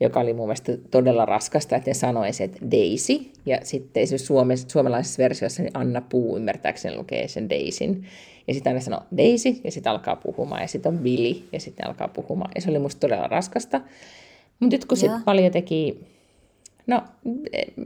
joka 0.00 0.20
oli 0.20 0.32
mun 0.32 0.46
mielestä 0.46 0.72
todella 0.90 1.24
raskasta, 1.24 1.76
että 1.76 1.90
ne 1.90 1.94
sanoisi, 1.94 2.44
että 2.44 2.58
Daisy, 2.70 3.30
ja 3.46 3.58
sitten 3.62 4.02
esimerkiksi 4.02 4.26
suome- 4.26 4.70
suomalaisessa 4.72 5.22
versiossa 5.22 5.62
niin 5.62 5.76
Anna 5.76 6.00
Puu 6.00 6.36
ymmärtääkseni 6.36 6.96
lukee 6.96 7.28
sen 7.28 7.50
Daisin, 7.50 8.04
ja 8.48 8.54
sitten 8.54 8.70
aina 8.70 8.80
sanoo 8.80 9.00
Daisy, 9.16 9.60
ja 9.64 9.70
sitten 9.70 9.92
alkaa 9.92 10.16
puhumaan, 10.16 10.62
ja 10.62 10.68
sitten 10.68 10.94
on 10.94 10.98
Billy, 10.98 11.42
ja 11.52 11.60
sitten 11.60 11.86
alkaa 11.86 12.08
puhumaan, 12.08 12.50
ja 12.54 12.60
se 12.60 12.70
oli 12.70 12.78
musta 12.78 13.00
todella 13.00 13.26
raskasta. 13.26 13.80
Mutta 14.60 14.74
nyt 14.76 14.84
kun 14.84 14.96
sitten 14.96 15.22
paljon 15.22 15.52
teki, 15.52 16.00
no 16.86 17.02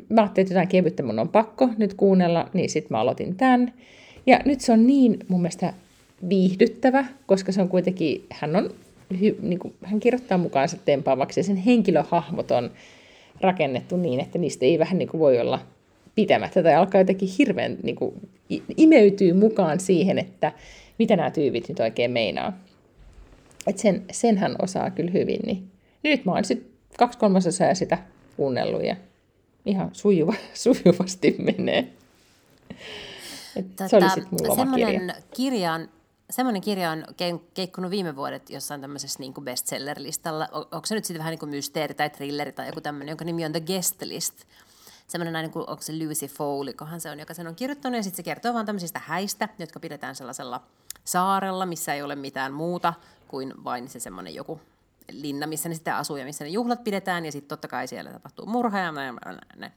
mä 0.09 0.21
ajattelin, 0.21 0.45
että 0.45 0.55
jotain 0.55 0.69
kevyttä 0.69 1.03
mun 1.03 1.19
on 1.19 1.29
pakko 1.29 1.69
nyt 1.79 1.95
kuunnella, 1.95 2.49
niin 2.53 2.71
sitten 2.71 2.97
mä 2.97 3.01
aloitin 3.01 3.37
tämän. 3.37 3.73
Ja 4.27 4.41
nyt 4.45 4.61
se 4.61 4.73
on 4.73 4.87
niin 4.87 5.19
mun 5.29 5.43
mielestä 5.43 5.73
viihdyttävä, 6.29 7.05
koska 7.27 7.53
se 7.53 7.63
on 7.63 7.69
kuitenkin, 7.69 8.25
hän 8.31 8.57
on 8.57 8.71
niin 9.43 9.59
kuin, 9.59 9.75
hän 9.85 10.01
kirjoittaa 10.01 10.39
mukaansa 10.39 10.77
tempaavaksi 10.85 11.41
ja 11.41 11.45
sen 11.45 11.57
henkilöhahmot 11.57 12.51
on 12.51 12.71
rakennettu 13.41 13.97
niin, 13.97 14.21
että 14.21 14.39
niistä 14.39 14.67
ei 14.67 14.79
vähän 14.79 14.99
niin 14.99 15.09
kuin 15.09 15.21
voi 15.21 15.41
olla 15.41 15.61
pitämättä 16.15 16.63
tai 16.63 16.75
alkaa 16.75 17.01
jotenkin 17.01 17.29
hirveän 17.39 17.77
niin 17.83 17.97
kuin, 17.97 18.15
imeytyy 18.77 19.33
mukaan 19.33 19.81
siihen, 19.81 20.19
että 20.19 20.53
mitä 20.99 21.17
nämä 21.17 21.31
tyypit 21.31 21.69
nyt 21.69 21.81
oikein 21.81 22.11
meinaa. 22.11 22.53
Et 23.67 23.79
sen, 23.79 24.03
sen 24.13 24.39
hän 24.39 24.57
osaa 24.63 24.91
kyllä 24.91 25.11
hyvin. 25.11 25.41
Niin 25.47 25.65
nyt 26.03 26.25
mä 26.25 26.33
oon 26.33 26.45
sitten 26.45 26.71
kaksi 26.99 27.19
kolmasosaa 27.19 27.75
sitä 27.75 27.99
kuunnellut 28.41 28.85
ja 28.85 28.97
ihan 29.67 29.91
sujuva, 29.93 30.35
sujuvasti 30.65 31.37
menee. 31.39 31.93
Et 33.57 33.77
tota, 33.77 33.89
se 33.89 33.97
oli 33.97 34.05
tota, 34.05 34.15
sitten 34.15 34.39
mulla 34.49 34.63
oma 34.63 34.77
kirja. 34.77 35.15
kirjan 35.35 35.89
semmoinen 36.31 36.63
kirja 36.63 36.91
on 36.91 37.05
keikkunut 37.55 37.91
viime 37.91 38.17
vuodet 38.17 38.51
jossain 38.51 38.81
tämmöisessä 38.81 39.19
niin 39.19 39.35
kuin 39.35 39.45
bestseller-listalla. 39.45 40.49
Onko 40.53 40.83
se 40.85 40.95
nyt 40.95 41.05
sitten 41.05 41.19
vähän 41.19 41.31
niin 41.31 41.39
kuin 41.39 41.51
mysteeri 41.51 41.95
tai 41.95 42.11
thrilleri 42.11 42.53
tai 42.53 42.67
joku 42.67 42.81
tämmöinen, 42.81 43.09
jonka 43.13 43.25
nimi 43.25 43.45
on 43.45 43.53
The 43.53 43.61
Guest 43.61 44.03
List. 44.03 44.35
Semmoinen 45.09 45.33
näin, 45.33 45.51
kuin, 45.51 45.71
onko 45.71 45.83
se 45.83 45.93
Lucy 45.93 46.27
Foley, 46.27 46.73
kohan 46.73 47.01
se 47.01 47.11
on, 47.11 47.19
joka 47.19 47.35
sen 47.35 47.47
on 47.47 47.55
kirjoittanut. 47.55 47.97
Ja 47.97 48.03
sitten 48.03 48.17
se 48.17 48.23
kertoo 48.23 48.55
vaan 48.55 48.67
tämmöisistä 48.67 49.01
häistä, 49.05 49.49
jotka 49.59 49.81
pidetään 49.81 50.17
sellaisella 50.17 50.63
saarella, 51.05 51.67
missä 51.67 51.95
ei 51.95 52.03
ole 52.03 52.17
mitään 52.17 52.53
muuta 52.53 52.95
kuin 53.29 53.65
vain 53.65 53.89
se 53.89 54.01
semmoinen 54.01 54.35
joku 54.35 54.61
linna, 55.13 55.47
missä 55.47 55.69
ne 55.69 55.75
sitten 55.75 55.95
asuu 55.95 56.17
ja 56.17 56.25
missä 56.25 56.45
ne 56.45 56.51
juhlat 56.51 56.85
pidetään. 56.85 57.25
Ja 57.25 57.33
sitten 57.33 57.49
totta 57.49 57.69
kai 57.69 57.87
siellä 57.87 58.13
tapahtuu 58.13 58.47
murha 58.47 58.79
ja 58.79 58.93
näin. 58.93 59.73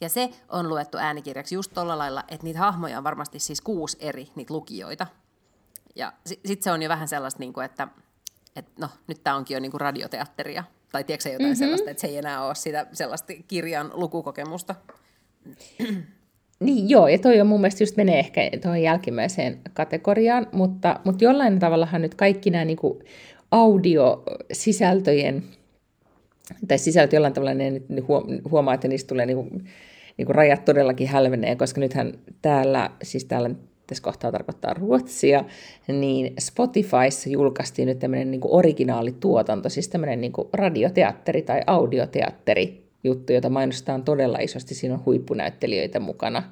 Ja 0.00 0.08
se 0.08 0.30
on 0.48 0.68
luettu 0.68 0.98
äänikirjaksi 0.98 1.54
just 1.54 1.72
tuolla 1.74 1.98
lailla, 1.98 2.24
että 2.28 2.44
niitä 2.44 2.58
hahmoja 2.58 2.98
on 2.98 3.04
varmasti 3.04 3.38
siis 3.38 3.60
kuusi 3.60 3.96
eri 4.00 4.28
niitä 4.34 4.54
lukijoita. 4.54 5.06
Ja 5.96 6.12
sitten 6.26 6.48
sit 6.48 6.62
se 6.62 6.72
on 6.72 6.82
jo 6.82 6.88
vähän 6.88 7.08
sellaista, 7.08 7.40
niin 7.40 7.52
kuin, 7.52 7.64
että, 7.64 7.88
että 8.56 8.72
no, 8.78 8.88
nyt 9.06 9.22
tämä 9.24 9.36
onkin 9.36 9.54
jo 9.54 9.60
niin 9.60 9.70
kuin 9.70 9.80
radioteatteria. 9.80 10.64
Tai 10.92 11.04
tiedätkö 11.04 11.28
jotain 11.28 11.44
mm-hmm. 11.44 11.58
sellaista, 11.58 11.90
että 11.90 12.00
se 12.00 12.06
ei 12.06 12.16
enää 12.16 12.44
ole 12.44 12.54
sitä 12.54 12.86
sellaista 12.92 13.32
kirjan 13.48 13.90
lukukokemusta. 13.94 14.74
Niin 16.64 16.88
joo, 16.88 17.08
ja 17.08 17.18
toi 17.18 17.40
on 17.40 17.46
mun 17.46 17.60
mielestä 17.60 17.82
just 17.82 17.96
menee 17.96 18.18
ehkä 18.18 18.50
tuohon 18.62 18.82
jälkimmäiseen 18.82 19.58
kategoriaan, 19.74 20.46
mutta, 20.52 21.00
mutta 21.04 21.24
jollain 21.24 21.58
tavallahan 21.58 22.02
nyt 22.02 22.14
kaikki 22.14 22.50
nämä 22.50 22.64
niin 22.64 22.78
audiosisältöjen, 23.50 25.42
tai 26.68 26.78
sisältö 26.78 27.16
jollain 27.16 27.32
tavalla 27.32 27.54
ne 27.54 27.70
nyt 27.70 28.04
huomaa, 28.50 28.74
että 28.74 28.88
niistä 28.88 29.08
tulee 29.08 29.26
niin 29.26 29.36
kuin, 29.36 29.64
niin 30.16 30.26
kuin 30.26 30.36
rajat 30.36 30.64
todellakin 30.64 31.08
hälvenee, 31.08 31.56
koska 31.56 31.80
nythän 31.80 32.12
täällä, 32.42 32.90
siis 33.02 33.24
täällä 33.24 33.50
tässä 33.86 34.02
kohtaa 34.02 34.32
tarkoittaa 34.32 34.74
Ruotsia, 34.74 35.44
niin 35.88 36.32
Spotifyssa 36.40 37.30
julkaistiin 37.30 37.88
nyt 37.88 37.98
tämmöinen 37.98 38.30
niin 38.30 38.40
originaalituotanto, 38.44 39.68
siis 39.68 39.88
tämmöinen 39.88 40.20
niin 40.20 40.32
radioteatteri 40.52 41.42
tai 41.42 41.60
audioteatteri 41.66 42.89
juttu, 43.04 43.32
jota 43.32 43.50
mainostaa 43.50 44.00
todella 44.00 44.38
isosti. 44.38 44.74
Siinä 44.74 44.94
on 44.94 45.04
huippunäyttelijöitä 45.04 46.00
mukana 46.00 46.42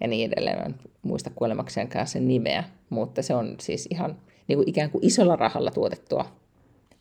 ja 0.00 0.08
niin 0.08 0.32
edelleen. 0.32 0.66
en 0.66 0.74
muista 1.02 1.30
kuolemakseenkaan 1.34 2.06
sen 2.06 2.28
nimeä, 2.28 2.64
mutta 2.90 3.22
se 3.22 3.34
on 3.34 3.54
siis 3.60 3.88
ihan 3.90 4.16
niin 4.48 4.56
kuin 4.56 4.68
ikään 4.68 4.90
kuin 4.90 5.06
isolla 5.06 5.36
rahalla 5.36 5.70
tuotettua 5.70 6.24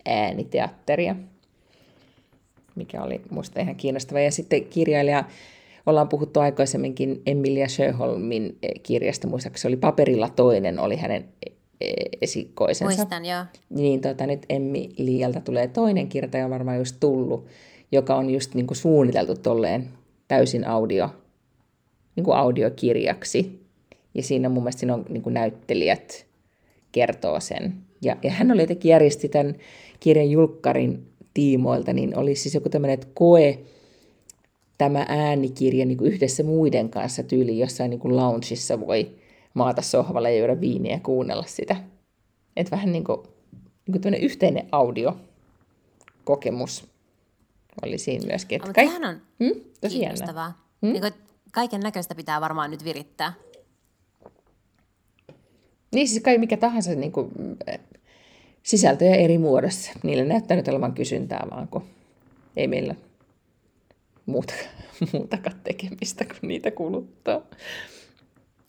ääniteatteria, 0.05 1.15
mikä 2.75 3.03
oli 3.03 3.21
musta 3.29 3.61
ihan 3.61 3.75
kiinnostava. 3.75 4.19
Ja 4.19 4.31
sitten 4.31 4.65
kirjailija 4.65 5.23
ollaan 5.85 6.09
puhuttu 6.09 6.39
aikaisemminkin 6.39 7.21
Emilia 7.25 7.67
Sjöholmin 7.67 8.57
eh, 8.63 8.71
kirjasta, 8.83 9.27
muistaakseni 9.27 9.61
se 9.61 9.67
oli 9.67 9.77
Paperilla 9.77 10.29
toinen, 10.29 10.79
oli 10.79 10.95
hänen 10.95 11.25
eh, 11.81 11.93
esikoisensa. 12.21 12.95
Muistan, 12.95 13.25
joo. 13.25 13.45
Niin 13.69 14.01
tota, 14.01 14.27
nyt 14.27 14.45
Emilialta 14.49 15.39
tulee 15.41 15.67
toinen 15.67 16.07
kirja, 16.07 16.29
ja 16.33 16.45
on 16.45 16.51
varmaan 16.51 16.77
just 16.77 16.95
tullut, 16.99 17.45
joka 17.91 18.15
on 18.15 18.29
just 18.29 18.53
niin 18.53 18.67
kuin 18.67 18.77
suunniteltu 18.77 19.35
tolleen 19.35 19.89
täysin 20.27 20.67
audio, 20.67 21.09
niin 22.15 22.23
kuin 22.23 22.37
audiokirjaksi. 22.37 23.65
Ja 24.13 24.23
siinä 24.23 24.49
mun 24.49 24.63
mielestä 24.63 24.79
siinä 24.79 24.93
on 24.93 25.05
niin 25.09 25.23
kuin 25.23 25.33
näyttelijät 25.33 26.25
kertoo 26.91 27.39
sen. 27.39 27.73
Ja, 28.01 28.15
ja 28.23 28.31
hän 28.31 28.51
oli 28.51 28.61
jotenkin 28.61 28.89
järjesti 28.89 29.29
tämän 29.29 29.55
kirjan 29.99 30.31
julkkarin 30.31 31.07
tiimoilta, 31.33 31.93
niin 31.93 32.17
oli 32.17 32.35
siis 32.35 32.55
joku 32.55 32.69
tämmöinen 32.69 32.99
koe, 33.13 33.59
tämä 34.77 35.05
äänikirja 35.09 35.85
niin 35.85 35.97
kuin 35.97 36.13
yhdessä 36.13 36.43
muiden 36.43 36.89
kanssa 36.89 37.23
tyyli 37.23 37.59
jossain 37.59 37.89
niin 37.89 37.99
kuin 37.99 38.15
loungeissa 38.15 38.79
voi 38.79 39.11
maata 39.53 39.81
sohvalle 39.81 40.33
ja 40.33 40.39
juoda 40.39 40.61
viiniä 40.61 40.95
ja 40.95 40.99
kuunnella 40.99 41.43
sitä. 41.47 41.75
Että 42.57 42.71
vähän 42.71 42.91
niin 42.91 43.03
kuin, 43.03 43.17
niin 43.87 44.01
kuin 44.01 44.13
yhteinen 44.13 44.67
audiokokemus 44.71 46.94
oli 47.85 47.97
siinä 47.97 48.27
myöskin. 48.27 48.55
Että 48.55 48.73
kaik... 48.73 48.91
on 49.03 49.21
hmm? 49.39 49.61
Tosi 49.81 49.97
kiinnostavaa. 49.97 50.65
Hmm? 50.81 50.93
Niin 50.93 51.13
kaiken 51.51 51.81
näköistä 51.81 52.15
pitää 52.15 52.41
varmaan 52.41 52.71
nyt 52.71 52.83
virittää. 52.83 53.33
Niin 55.91 56.07
siis 56.07 56.23
kai 56.23 56.37
mikä 56.37 56.57
tahansa 56.57 56.91
niin 56.91 57.11
kuin, 57.11 57.31
sisältöjä 58.63 59.15
eri 59.15 59.37
muodossa. 59.37 59.91
Niille 60.03 60.23
näyttää 60.23 60.57
nyt 60.57 60.67
olevan 60.67 60.93
kysyntää 60.93 61.47
vaan, 61.51 61.67
kun 61.67 61.83
ei 62.55 62.67
meillä 62.67 62.95
muuta, 64.25 64.53
muutakaan 65.13 65.59
tekemistä 65.63 66.25
kuin 66.25 66.37
niitä 66.41 66.71
kuluttaa. 66.71 67.41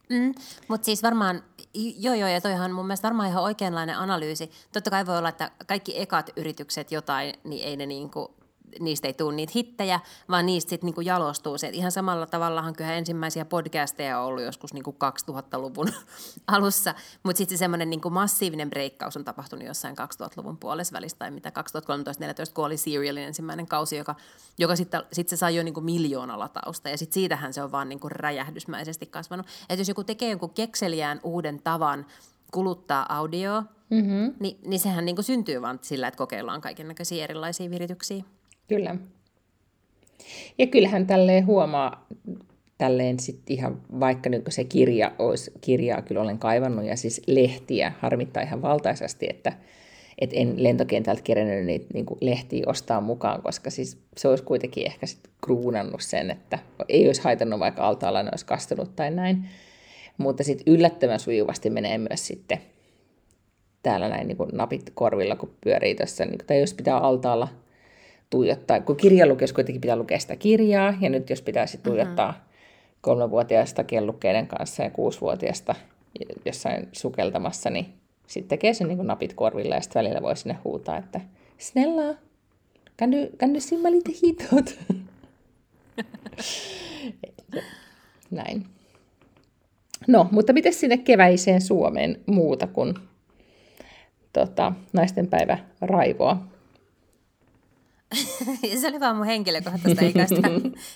Mm, 0.09 0.35
mutta 0.69 0.85
siis 0.85 1.03
varmaan, 1.03 1.43
joo 1.75 2.15
joo, 2.15 2.29
ja 2.29 2.41
toihan 2.41 2.73
mun 2.73 2.87
mielestä 2.87 3.09
varmaan 3.09 3.29
ihan 3.29 3.43
oikeanlainen 3.43 3.99
analyysi. 3.99 4.51
Totta 4.73 4.91
kai 4.91 5.07
voi 5.07 5.19
olla, 5.19 5.29
että 5.29 5.51
kaikki 5.67 6.01
ekat 6.01 6.31
yritykset 6.37 6.93
jotain, 6.93 7.35
niin 7.45 7.65
ei 7.65 7.77
ne 7.77 7.87
niinku 7.87 8.35
niistä 8.81 9.09
ei 9.09 9.15
tule 9.15 9.35
niitä 9.35 9.53
hittejä, 9.55 10.01
vaan 10.29 10.47
niistä 10.47 10.71
sitten 10.71 10.87
niinku 10.87 11.01
jalostuu 11.01 11.59
se. 11.59 11.67
Et 11.67 11.75
ihan 11.75 11.93
samalla 11.93 12.27
tavallahan 12.27 12.75
kyllä 12.75 12.93
ensimmäisiä 12.93 13.45
podcasteja 13.45 14.21
on 14.21 14.27
ollut 14.27 14.43
joskus 14.43 14.75
niinku 14.75 14.97
2000-luvun 15.31 15.89
alussa, 16.47 16.95
mutta 17.23 17.39
sitten 17.39 17.59
se 17.59 17.61
semmoinen 17.61 17.91
niinku 17.91 18.11
massiivinen 18.11 18.71
breikkaus 18.71 19.17
on 19.17 19.25
tapahtunut 19.25 19.67
jossain 19.67 19.97
2000-luvun 19.99 20.57
puolessa 20.57 20.93
välistä, 20.93 21.19
tai 21.19 21.31
mitä 21.31 21.53
2013-2014, 22.49 22.53
kun 22.55 22.65
oli 22.65 22.77
Serialin 22.77 23.23
ensimmäinen 23.23 23.67
kausi, 23.67 23.97
joka, 23.97 24.15
joka 24.59 24.77
sitten 24.77 25.03
sit 25.13 25.29
se 25.29 25.37
sai 25.37 25.57
jo 25.57 25.63
niinku 25.63 25.81
miljoona 25.81 26.39
latausta, 26.39 26.89
ja 26.89 26.99
sitten 26.99 27.15
siitähän 27.15 27.53
se 27.53 27.63
on 27.63 27.73
vaan 27.73 27.89
niinku 27.89 28.09
räjähdysmäisesti 28.09 29.07
kasvanut. 29.07 29.47
Että 29.69 29.81
jos 29.81 29.89
joku 29.89 30.05
tekee 30.05 30.31
jonkun 30.31 30.51
kekseliään 30.51 31.21
uuden 31.23 31.63
tavan 31.63 32.07
kuluttaa 32.53 33.17
audioa, 33.17 33.65
mm-hmm. 33.91 34.35
niin, 34.41 34.59
niin 34.65 34.81
sehän 34.81 35.05
niinku 35.05 35.23
syntyy 35.23 35.63
vaan 35.63 35.79
sillä, 35.83 36.09
että 36.09 36.19
kokeillaan 36.19 36.61
kaiken 36.61 36.89
näköisiä 36.89 37.25
erilaisia 37.25 37.71
virityksiä. 37.71 38.25
Kyllä. 38.69 38.97
Ja 40.59 40.67
kyllähän 40.67 41.07
tälleen 41.07 41.47
huomaa, 41.47 42.07
tälleen 42.79 43.21
sitten 43.21 43.57
ihan, 43.57 43.83
vaikka 44.01 44.31
nyt 44.31 44.45
se 44.49 44.65
kirja 44.65 45.13
olisi, 45.19 45.53
kirjaa 45.61 46.03
kyllä 46.03 46.21
olen 46.21 46.39
kaivannut 46.39 46.85
ja 46.85 46.97
siis 46.97 47.23
lehtiä 47.27 47.93
harmittaa 48.01 48.43
ihan 48.43 48.63
valtaisesti, 48.63 49.27
että 49.31 49.53
et 50.19 50.31
en 50.33 50.55
lentokentältä 50.57 51.23
kerennyt 51.23 51.67
niitä 51.67 51.87
niin 51.95 52.07
lehtiä 52.21 52.65
ostaa 52.67 53.01
mukaan, 53.01 53.43
koska 53.43 53.71
siis 53.71 53.99
se 54.17 54.29
olisi 54.29 54.45
kuitenkin 54.45 54.87
ehkä 54.87 55.07
sitten 55.07 55.33
kruunannut 55.45 56.01
sen, 56.01 56.31
että 56.31 56.59
ei 56.89 57.07
olisi 57.07 57.23
haitannut 57.23 57.61
vaikka 57.61 57.83
altaalla 57.83 58.23
ne 58.23 58.31
olisi 58.33 58.47
kastunut 58.47 58.97
tai 58.97 59.11
näin. 59.11 59.45
Mutta 60.19 60.45
sitten 60.45 60.75
yllättävän 60.75 61.21
sujuvasti 61.21 61.71
menee 61.71 61.99
myös 61.99 62.27
sitten 62.27 62.59
täällä 63.83 64.09
näin 64.09 64.29
niin 64.29 64.39
napit 64.53 64.91
korvilla, 64.95 65.37
kun 65.37 65.57
pyörii 65.61 65.95
tuossa, 65.95 66.25
niin 66.25 66.39
tai 66.47 66.61
jos 66.61 66.75
pitää 66.75 66.99
altaalla 66.99 67.49
tuijottaa, 68.31 68.81
kun 68.81 68.97
kirjalukiessa 68.97 69.55
kuitenkin 69.55 69.81
pitää 69.81 69.97
lukea 69.97 70.19
sitä 70.19 70.37
kirjaa, 70.37 70.95
ja 71.01 71.11
nyt 71.11 71.31
jos 71.31 71.43
pitäisi 71.43 71.79
tuijottaa 71.79 72.33
mm-hmm. 72.33 72.47
kolmevuotiaista 73.01 73.85
kellukkeiden 73.85 74.47
kanssa 74.47 74.83
ja 74.83 74.91
kuusivuotiaista 74.91 75.75
jossain 76.45 76.89
sukeltamassa, 76.93 77.71
niin 77.71 77.87
sitten 78.27 78.49
tekee 78.49 78.75
sen 78.75 78.89
niin 78.89 79.07
napit 79.07 79.35
korvilla 79.35 79.75
ja 79.75 79.81
sitten 79.81 80.01
välillä 80.01 80.23
voi 80.23 80.37
sinne 80.37 80.59
huutaa, 80.65 80.97
että 80.97 81.21
Snella, 81.59 82.15
kan 82.97 83.13
du, 83.13 83.17
kan 83.39 83.55
du 83.55 83.61
simma 83.61 83.91
lite 83.91 84.13
hitåt? 84.25 84.79
Näin. 88.31 88.67
No, 90.07 90.29
mutta 90.31 90.53
miten 90.53 90.73
sinne 90.73 90.99
keväiseen 90.99 91.61
Suomeen 91.61 92.21
muuta 92.27 92.67
kuin 92.67 92.95
tota, 94.33 94.73
päivä 95.31 95.59
raivoa? 95.81 96.56
se 98.81 98.89
oli 98.89 99.01
vaan 99.01 99.17
mun 99.17 99.27
henkilökohtaista, 99.27 100.05
eikä 100.05 100.27
sitä, 100.27 100.49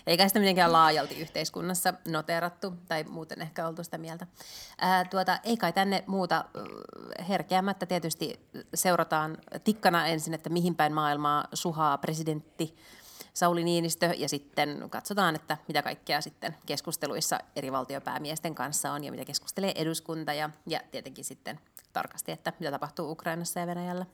eikä 0.06 0.28
sitä 0.28 0.40
mitenkään 0.40 0.72
laajalti 0.72 1.20
yhteiskunnassa 1.20 1.94
noterattu 2.08 2.74
tai 2.88 3.04
muuten 3.04 3.42
ehkä 3.42 3.68
oltu 3.68 3.84
sitä 3.84 3.98
mieltä. 3.98 4.26
Ää, 4.78 5.04
tuota, 5.04 5.38
ei 5.44 5.56
kai 5.56 5.72
tänne 5.72 6.04
muuta 6.06 6.44
herkeämättä 7.28 7.86
tietysti 7.86 8.40
seurataan 8.74 9.38
tikkana 9.64 10.06
ensin, 10.06 10.34
että 10.34 10.50
mihin 10.50 10.74
päin 10.74 10.92
maailmaa 10.92 11.48
suhaa 11.52 11.98
presidentti 11.98 12.76
Sauli 13.34 13.64
Niinistö 13.64 14.14
ja 14.16 14.28
sitten 14.28 14.90
katsotaan, 14.90 15.34
että 15.34 15.56
mitä 15.68 15.82
kaikkea 15.82 16.20
sitten 16.20 16.56
keskusteluissa 16.66 17.38
eri 17.56 17.72
valtiopäämiesten 17.72 18.54
kanssa 18.54 18.92
on 18.92 19.04
ja 19.04 19.10
mitä 19.10 19.24
keskustelee 19.24 19.72
eduskunta 19.74 20.32
ja, 20.32 20.50
ja 20.66 20.80
tietenkin 20.90 21.24
sitten 21.24 21.60
tarkasti, 21.92 22.32
että 22.32 22.52
mitä 22.60 22.70
tapahtuu 22.70 23.10
Ukrainassa 23.10 23.60
ja 23.60 23.66
Venäjällä. 23.66 24.06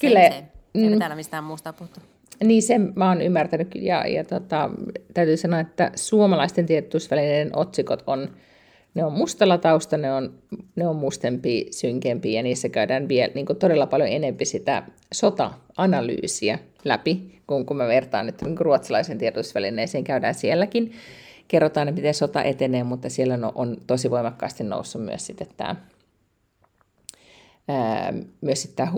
Kyllä. 0.00 0.20
Se, 0.20 0.30
se, 0.30 0.44
ei 0.74 0.88
mm. 0.88 0.98
täällä 0.98 1.16
mistään 1.16 1.44
muusta 1.44 1.72
puhuttu. 1.72 2.00
Niin, 2.44 2.62
sen 2.62 2.92
mä 2.96 3.08
oon 3.08 3.22
ymmärtänyt 3.22 3.74
ja, 3.74 4.06
ja 4.06 4.24
tota, 4.24 4.70
täytyy 5.14 5.36
sanoa, 5.36 5.60
että 5.60 5.92
suomalaisten 5.96 6.66
tiedotusvälineiden 6.66 7.56
otsikot 7.56 8.02
on, 8.06 8.30
ne 8.94 9.04
on 9.04 9.12
mustalla 9.12 9.58
tausta, 9.58 9.96
ne 9.96 10.12
on, 10.12 10.38
ne 10.76 10.86
on 10.86 10.96
mustempi, 10.96 11.66
synkempi 11.70 12.32
ja 12.32 12.42
niissä 12.42 12.68
käydään 12.68 13.08
vielä 13.08 13.32
niin 13.34 13.46
todella 13.58 13.86
paljon 13.86 14.08
enempi 14.08 14.44
sitä 14.44 14.82
sota-analyysiä 15.14 16.58
läpi, 16.84 17.40
kun, 17.46 17.66
kun 17.66 17.76
mä 17.76 17.86
vertaan 17.86 18.26
nyt 18.26 18.42
niin 18.42 18.58
ruotsalaisen 18.58 19.18
tiedotusvälineeseen, 19.18 20.04
käydään 20.04 20.34
sielläkin. 20.34 20.92
Kerrotaan, 21.48 21.94
miten 21.94 22.14
sota 22.14 22.42
etenee, 22.42 22.84
mutta 22.84 23.08
siellä 23.08 23.34
on, 23.34 23.52
on 23.54 23.76
tosi 23.86 24.10
voimakkaasti 24.10 24.64
noussut 24.64 25.04
myös 25.04 25.26
sitten 25.26 25.46
tämä, 25.56 25.76
ää, 27.68 28.12
myös 28.40 28.62
sitten 28.62 28.76
tämä 28.76 28.90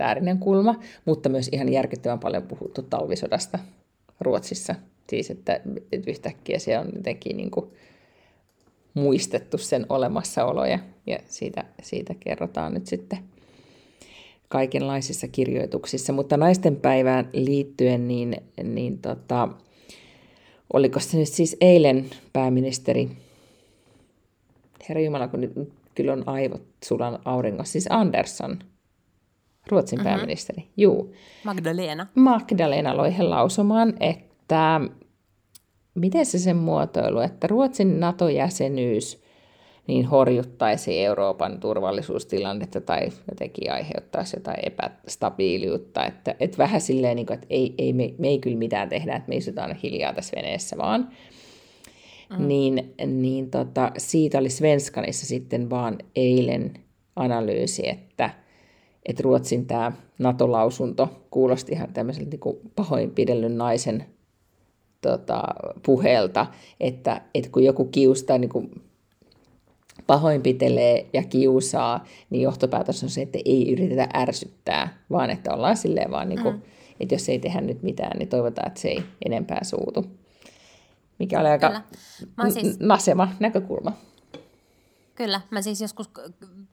humanitaarinen 0.00 0.38
kulma, 0.38 0.74
mutta 1.04 1.28
myös 1.28 1.48
ihan 1.52 1.68
järkyttävän 1.68 2.18
paljon 2.18 2.42
puhuttu 2.42 2.82
talvisodasta 2.82 3.58
Ruotsissa. 4.20 4.74
Siis, 5.08 5.30
että, 5.30 5.60
että 5.92 6.10
yhtäkkiä 6.10 6.58
se 6.58 6.78
on 6.78 6.88
jotenkin 6.96 7.36
niin 7.36 7.50
kuin 7.50 7.70
muistettu 8.94 9.58
sen 9.58 9.86
olemassaolo 9.88 10.64
ja, 10.64 10.78
ja 11.06 11.18
siitä, 11.26 11.64
siitä 11.82 12.14
kerrotaan 12.20 12.74
nyt 12.74 12.86
sitten 12.86 13.18
kaikenlaisissa 14.48 15.28
kirjoituksissa. 15.28 16.12
Mutta 16.12 16.36
naisten 16.36 16.76
päivään 16.76 17.28
liittyen, 17.32 18.08
niin, 18.08 18.36
niin 18.62 18.98
tota, 18.98 19.48
oliko 20.72 21.00
se 21.00 21.18
nyt 21.18 21.28
siis 21.28 21.56
eilen 21.60 22.10
pääministeri, 22.32 23.10
herra 24.88 25.02
Jumala, 25.02 25.28
kun 25.28 25.40
nyt 25.40 25.52
kyllä 25.94 26.12
on 26.12 26.28
aivot 26.28 26.62
sulan 26.84 27.18
auringossa, 27.24 27.72
siis 27.72 27.86
Andersson, 27.90 28.58
Ruotsin 29.70 29.98
mm-hmm. 29.98 30.10
pääministeri, 30.10 30.64
juu. 30.76 31.14
Magdalena. 31.44 32.06
Magdalena 32.14 32.96
Loihe 32.96 33.22
lausumaan, 33.22 33.94
että 34.00 34.80
miten 35.94 36.26
se 36.26 36.38
sen 36.38 36.56
muotoilu, 36.56 37.20
että 37.20 37.46
Ruotsin 37.46 38.00
NATO-jäsenyys 38.00 39.22
niin 39.86 40.06
horjuttaisi 40.06 41.04
Euroopan 41.04 41.60
turvallisuustilannetta 41.60 42.80
tai 42.80 43.08
jotenkin 43.30 43.72
aiheuttaisi 43.72 44.36
jotain 44.36 44.58
epästabiiliutta. 44.66 46.06
Että, 46.06 46.34
että 46.40 46.58
vähän 46.58 46.80
silleen, 46.80 47.16
niin 47.16 47.26
kuin, 47.26 47.34
että 47.34 47.46
ei, 47.50 47.74
ei, 47.78 47.92
me, 47.92 48.14
me 48.18 48.28
ei 48.28 48.38
kyllä 48.38 48.56
mitään 48.56 48.88
tehdä, 48.88 49.16
että 49.16 49.28
me 49.28 49.36
istutaan 49.36 49.74
hiljaa 49.74 50.12
tässä 50.12 50.36
veneessä 50.36 50.76
vaan. 50.76 51.08
Mm. 52.38 52.48
Niin, 52.48 52.94
niin 53.06 53.50
tota, 53.50 53.92
siitä 53.98 54.38
oli 54.38 54.50
Svenskanissa 54.50 55.26
sitten 55.26 55.70
vaan 55.70 55.98
eilen 56.16 56.74
analyysi, 57.16 57.88
että, 57.88 58.30
että 59.06 59.22
Ruotsin 59.22 59.66
tämä 59.66 59.92
NATO-lausunto 60.18 61.08
kuulosti 61.30 61.72
ihan 61.72 61.92
tämmöiseltä 61.92 62.30
niin 62.30 62.70
pahoinpidellyn 62.76 63.58
naisen 63.58 64.06
tota, 65.00 65.42
puheelta, 65.86 66.46
että, 66.80 67.20
että 67.34 67.50
kun 67.50 67.64
joku 67.64 67.84
kiustaa, 67.84 68.38
niin 68.38 68.48
kuin 68.48 68.82
pahoinpitelee 70.06 71.06
ja 71.12 71.22
kiusaa, 71.22 72.04
niin 72.30 72.42
johtopäätös 72.42 73.02
on 73.02 73.10
se, 73.10 73.22
että 73.22 73.38
ei 73.44 73.72
yritetä 73.72 74.08
ärsyttää, 74.14 75.02
vaan 75.10 75.30
että 75.30 75.54
ollaan 75.54 75.76
silleen 75.76 76.10
vaan, 76.10 76.28
niin 76.28 76.42
kuin, 76.42 76.54
mm. 76.54 76.62
että 77.00 77.14
jos 77.14 77.28
ei 77.28 77.38
tehdä 77.38 77.60
nyt 77.60 77.82
mitään, 77.82 78.18
niin 78.18 78.28
toivotaan, 78.28 78.68
että 78.68 78.80
se 78.80 78.88
ei 78.88 79.02
enempää 79.26 79.64
suutu. 79.64 80.06
Mikä 81.18 81.40
oli 81.40 81.48
aika 81.48 81.82
siis... 82.48 82.80
nasema 82.80 83.28
näkökulma. 83.40 83.92
Kyllä, 85.20 85.40
mä 85.50 85.62
siis 85.62 85.80
joskus 85.80 86.10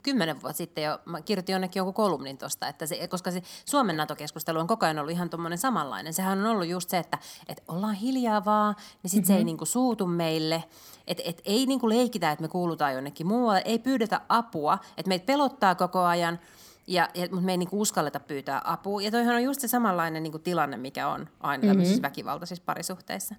kymmenen 0.03 0.41
vuotta 0.41 0.57
sitten 0.57 0.83
jo, 0.83 0.99
mä 1.05 1.21
kirjoitin 1.21 1.53
jonnekin 1.53 1.79
joku 1.79 1.93
kolumnin 1.93 2.37
tuosta, 2.37 2.67
että 2.67 2.85
se, 2.85 3.07
koska 3.07 3.31
se 3.31 3.43
Suomen 3.65 3.97
NATO-keskustelu 3.97 4.59
on 4.59 4.67
koko 4.67 4.85
ajan 4.85 4.99
ollut 4.99 5.11
ihan 5.11 5.29
tuommoinen 5.29 5.57
samanlainen. 5.57 6.13
Sehän 6.13 6.39
on 6.39 6.45
ollut 6.45 6.67
just 6.67 6.89
se, 6.89 6.97
että, 6.97 7.17
että 7.47 7.63
ollaan 7.67 7.93
hiljaa 7.93 8.45
vaan, 8.45 8.75
niin 9.03 9.09
sitten 9.09 9.21
mm-hmm. 9.21 9.27
se 9.27 9.33
ei 9.33 9.39
mhm. 9.39 9.45
niinku 9.45 9.65
suutu 9.65 10.07
meille. 10.07 10.63
Että 11.07 11.23
et 11.25 11.41
ei 11.45 11.65
niinku 11.65 11.89
leikitä, 11.89 12.31
että 12.31 12.41
me 12.41 12.47
kuulutaan 12.47 12.93
jonnekin 12.93 13.27
muualle, 13.27 13.61
ei 13.65 13.79
pyydetä 13.79 14.21
apua, 14.29 14.77
että 14.97 15.09
meitä 15.09 15.25
pelottaa 15.25 15.75
koko 15.75 16.03
ajan, 16.03 16.39
ja, 16.87 17.09
ja, 17.13 17.27
mutta 17.31 17.45
me 17.45 17.51
ei 17.51 17.57
niinku 17.57 17.81
uskalleta 17.81 18.19
pyytää 18.19 18.61
apua. 18.63 19.01
Ja 19.01 19.11
toihan 19.11 19.35
on 19.35 19.43
just 19.43 19.61
se 19.61 19.67
samanlainen 19.67 20.23
niinku 20.23 20.39
tilanne, 20.39 20.77
mikä 20.77 21.07
on 21.07 21.29
aina 21.39 21.73
mm-hmm. 21.73 22.01
väkivaltaisissa 22.01 22.63
parisuhteissa. 22.65 23.35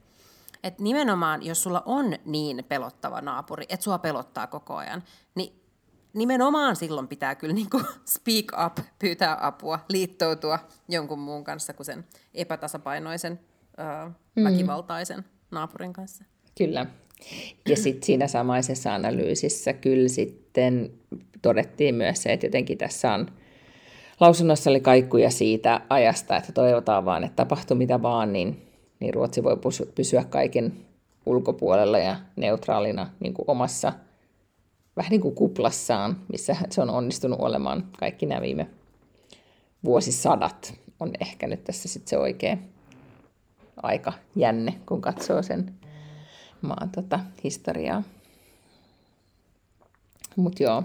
Et 0.62 0.79
nimenomaan, 0.79 1.42
jos 1.42 1.62
sulla 1.62 1.83
on 1.87 2.14
niin 2.25 2.64
pelottava 2.68 3.21
naapuri, 3.21 3.64
että 3.68 3.85
sua 3.85 3.99
pelottaa 3.99 4.47
koko 4.47 4.77
ajan, 4.77 5.03
niin 5.35 5.62
nimenomaan 6.14 6.77
silloin 6.77 7.09
pitää 7.09 7.35
kyllä 7.35 7.55
niin 7.55 7.71
kuin 7.71 7.85
speak 8.14 8.66
up, 8.66 8.87
pyytää 8.99 9.47
apua, 9.47 9.79
liittoutua 9.88 10.59
jonkun 10.88 11.18
muun 11.18 11.44
kanssa 11.44 11.73
kuin 11.73 11.87
sen 11.87 12.05
epätasapainoisen, 12.35 13.40
ö, 13.79 14.11
mm. 14.37 14.44
väkivaltaisen 14.44 15.25
naapurin 15.51 15.92
kanssa. 15.92 16.25
Kyllä. 16.59 16.87
Ja 17.68 17.77
sitten 17.77 18.07
siinä 18.07 18.29
samaisessa 18.29 18.94
analyysissä 18.94 19.73
kyllä 19.73 20.09
sitten 20.09 20.90
todettiin 21.42 21.94
myös 21.94 22.23
se, 22.23 22.33
että 22.33 22.47
jotenkin 22.47 22.79
tässä 22.79 23.12
on 23.12 23.27
lausunnossa 24.21 24.71
oli 24.71 24.81
kaikkuja 24.81 25.31
siitä 25.31 25.81
ajasta, 25.90 26.37
että 26.37 26.53
toivotaan 26.53 27.05
vaan, 27.05 27.25
että 27.25 27.37
tapahtuu 27.37 27.77
mitä 27.77 28.03
vaan, 28.03 28.33
niin 28.33 28.67
niin 29.01 29.15
Ruotsi 29.15 29.43
voi 29.43 29.57
pysyä 29.95 30.25
kaiken 30.25 30.73
ulkopuolella 31.27 31.99
ja 31.99 32.17
neutraalina 32.37 33.11
niin 33.21 33.35
kuin 33.35 33.45
omassa 33.51 33.93
vähän 34.97 35.11
niin 35.11 35.21
kuin 35.21 35.35
kuplassaan, 35.35 36.17
missä 36.33 36.57
se 36.71 36.83
on 36.83 36.91
onnistunut 36.91 37.41
olemaan 37.41 37.89
kaikki 37.99 38.27
nämä 38.27 38.41
viime 38.41 38.67
vuosisadat 39.85 40.75
on 41.01 41.13
ehkä 41.21 41.47
nyt 41.47 41.65
tässä 41.65 41.89
sitten 41.89 42.11
se 42.11 42.19
oikea 42.19 42.57
aika 43.83 44.13
jänne, 44.37 44.75
kun 44.87 45.01
katsoo 45.01 45.43
sen 45.43 45.75
maan 46.63 46.91
tota, 46.91 47.21
historiaa. 47.45 48.03
Mutta 50.37 50.63
joo, 50.63 50.83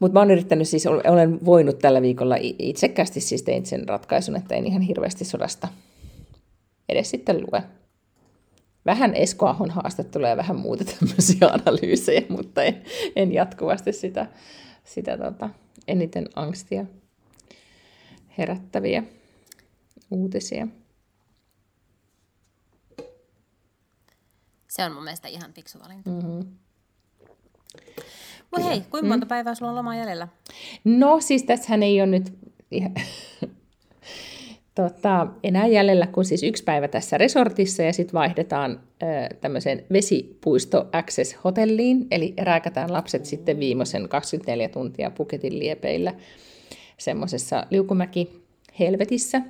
mutta 0.00 0.12
mä 0.12 0.20
oon 0.20 0.30
yrittänyt 0.30 0.68
siis, 0.68 0.86
olen 0.86 1.44
voinut 1.44 1.78
tällä 1.78 2.02
viikolla 2.02 2.36
itsekästi 2.58 3.20
siis 3.20 3.42
tein 3.42 3.66
sen 3.66 3.88
ratkaisun, 3.88 4.36
että 4.36 4.54
en 4.54 4.66
ihan 4.66 4.82
hirveästi 4.82 5.24
sodasta 5.24 5.68
edes 6.88 7.10
sitten 7.10 7.40
lue. 7.40 7.62
Vähän 8.86 9.14
Esko 9.14 9.46
Ahon 9.46 9.70
haastatteluja 9.70 10.30
ja 10.30 10.36
vähän 10.36 10.56
muuta 10.56 10.84
tämmöisiä 10.84 11.48
analyysejä, 11.66 12.22
mutta 12.28 12.62
en, 12.62 12.82
en 13.16 13.32
jatkuvasti 13.32 13.92
sitä, 13.92 14.26
sitä 14.84 15.18
tota, 15.18 15.50
eniten 15.88 16.28
angstia 16.36 16.84
herättäviä 18.38 19.02
uutisia. 20.10 20.66
Se 24.68 24.84
on 24.84 24.92
mun 24.92 25.04
mielestä 25.04 25.28
ihan 25.28 25.52
fiksu 25.52 25.78
valinta. 25.78 26.10
Mm-hmm. 26.10 26.56
Mutta 28.50 28.68
hei, 28.68 28.80
kuinka 28.80 29.08
monta 29.08 29.26
mm. 29.26 29.28
päivää 29.28 29.54
sulla 29.54 29.70
on 29.70 29.76
lomaa 29.76 29.96
jäljellä? 29.96 30.28
No 30.84 31.20
siis 31.20 31.42
tässähän 31.42 31.82
ei 31.82 32.00
ole 32.00 32.10
nyt 32.10 32.32
tota, 34.74 35.26
enää 35.44 35.66
jäljellä 35.66 36.06
kuin 36.06 36.24
siis 36.24 36.42
yksi 36.42 36.64
päivä 36.64 36.88
tässä 36.88 37.18
resortissa 37.18 37.82
ja 37.82 37.92
sitten 37.92 38.14
vaihdetaan 38.14 38.80
ö, 39.02 39.06
tämmöiseen 39.40 39.84
vesipuisto 39.92 40.88
access 40.92 41.36
hotelliin, 41.44 42.06
eli 42.10 42.34
rääkätään 42.40 42.92
lapset 42.92 43.26
sitten 43.26 43.60
viimeisen 43.60 44.08
24 44.08 44.68
tuntia 44.68 45.10
Puketin 45.10 45.58
liepeillä 45.58 46.14
semmoisessa 46.98 47.66
liukumäki 47.70 48.42
helvetissä. 48.78 49.42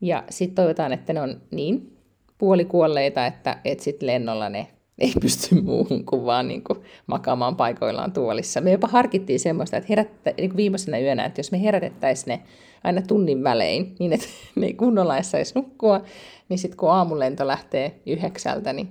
Ja 0.00 0.24
sitten 0.30 0.54
toivotaan, 0.54 0.92
että 0.92 1.12
ne 1.12 1.20
on 1.20 1.40
niin 1.50 1.96
puolikuolleita, 2.38 3.26
että 3.26 3.58
et 3.64 3.80
sitten 3.80 4.06
lennolla 4.06 4.48
ne 4.48 4.66
ei 5.04 5.12
pysty 5.20 5.60
muuhun 5.60 6.04
kuin 6.04 6.24
vaan 6.24 6.48
niin 6.48 6.64
kuin 6.64 6.78
makaamaan 7.06 7.56
paikoillaan 7.56 8.12
tuolissa. 8.12 8.60
Me 8.60 8.72
jopa 8.72 8.88
harkittiin 8.88 9.40
semmoista, 9.40 9.76
että 9.76 9.86
herättä, 9.88 10.34
niin 10.36 10.50
kuin 10.50 10.56
viimeisenä 10.56 10.98
yönä, 10.98 11.24
että 11.24 11.38
jos 11.38 11.52
me 11.52 11.62
herätettäisiin 11.62 12.28
ne 12.28 12.42
aina 12.84 13.02
tunnin 13.02 13.44
välein, 13.44 13.96
niin 13.98 14.12
että 14.12 14.26
ne 14.56 14.66
ei 14.66 14.74
kunnolla 14.74 15.16
edes 15.16 15.30
saisi 15.30 15.52
nukkua, 15.54 16.00
niin 16.48 16.58
sitten 16.58 16.76
kun 16.76 16.90
aamulento 16.90 17.46
lähtee 17.46 18.00
yhdeksältä, 18.06 18.72
niin 18.72 18.88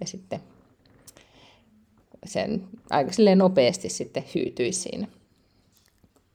ja 0.00 0.06
sitten 0.06 0.40
sen 2.24 2.62
aika 2.90 3.10
nopeasti 3.36 3.88
sitten 3.88 4.24
hyytyisi 4.34 4.80
siinä. 4.80 5.06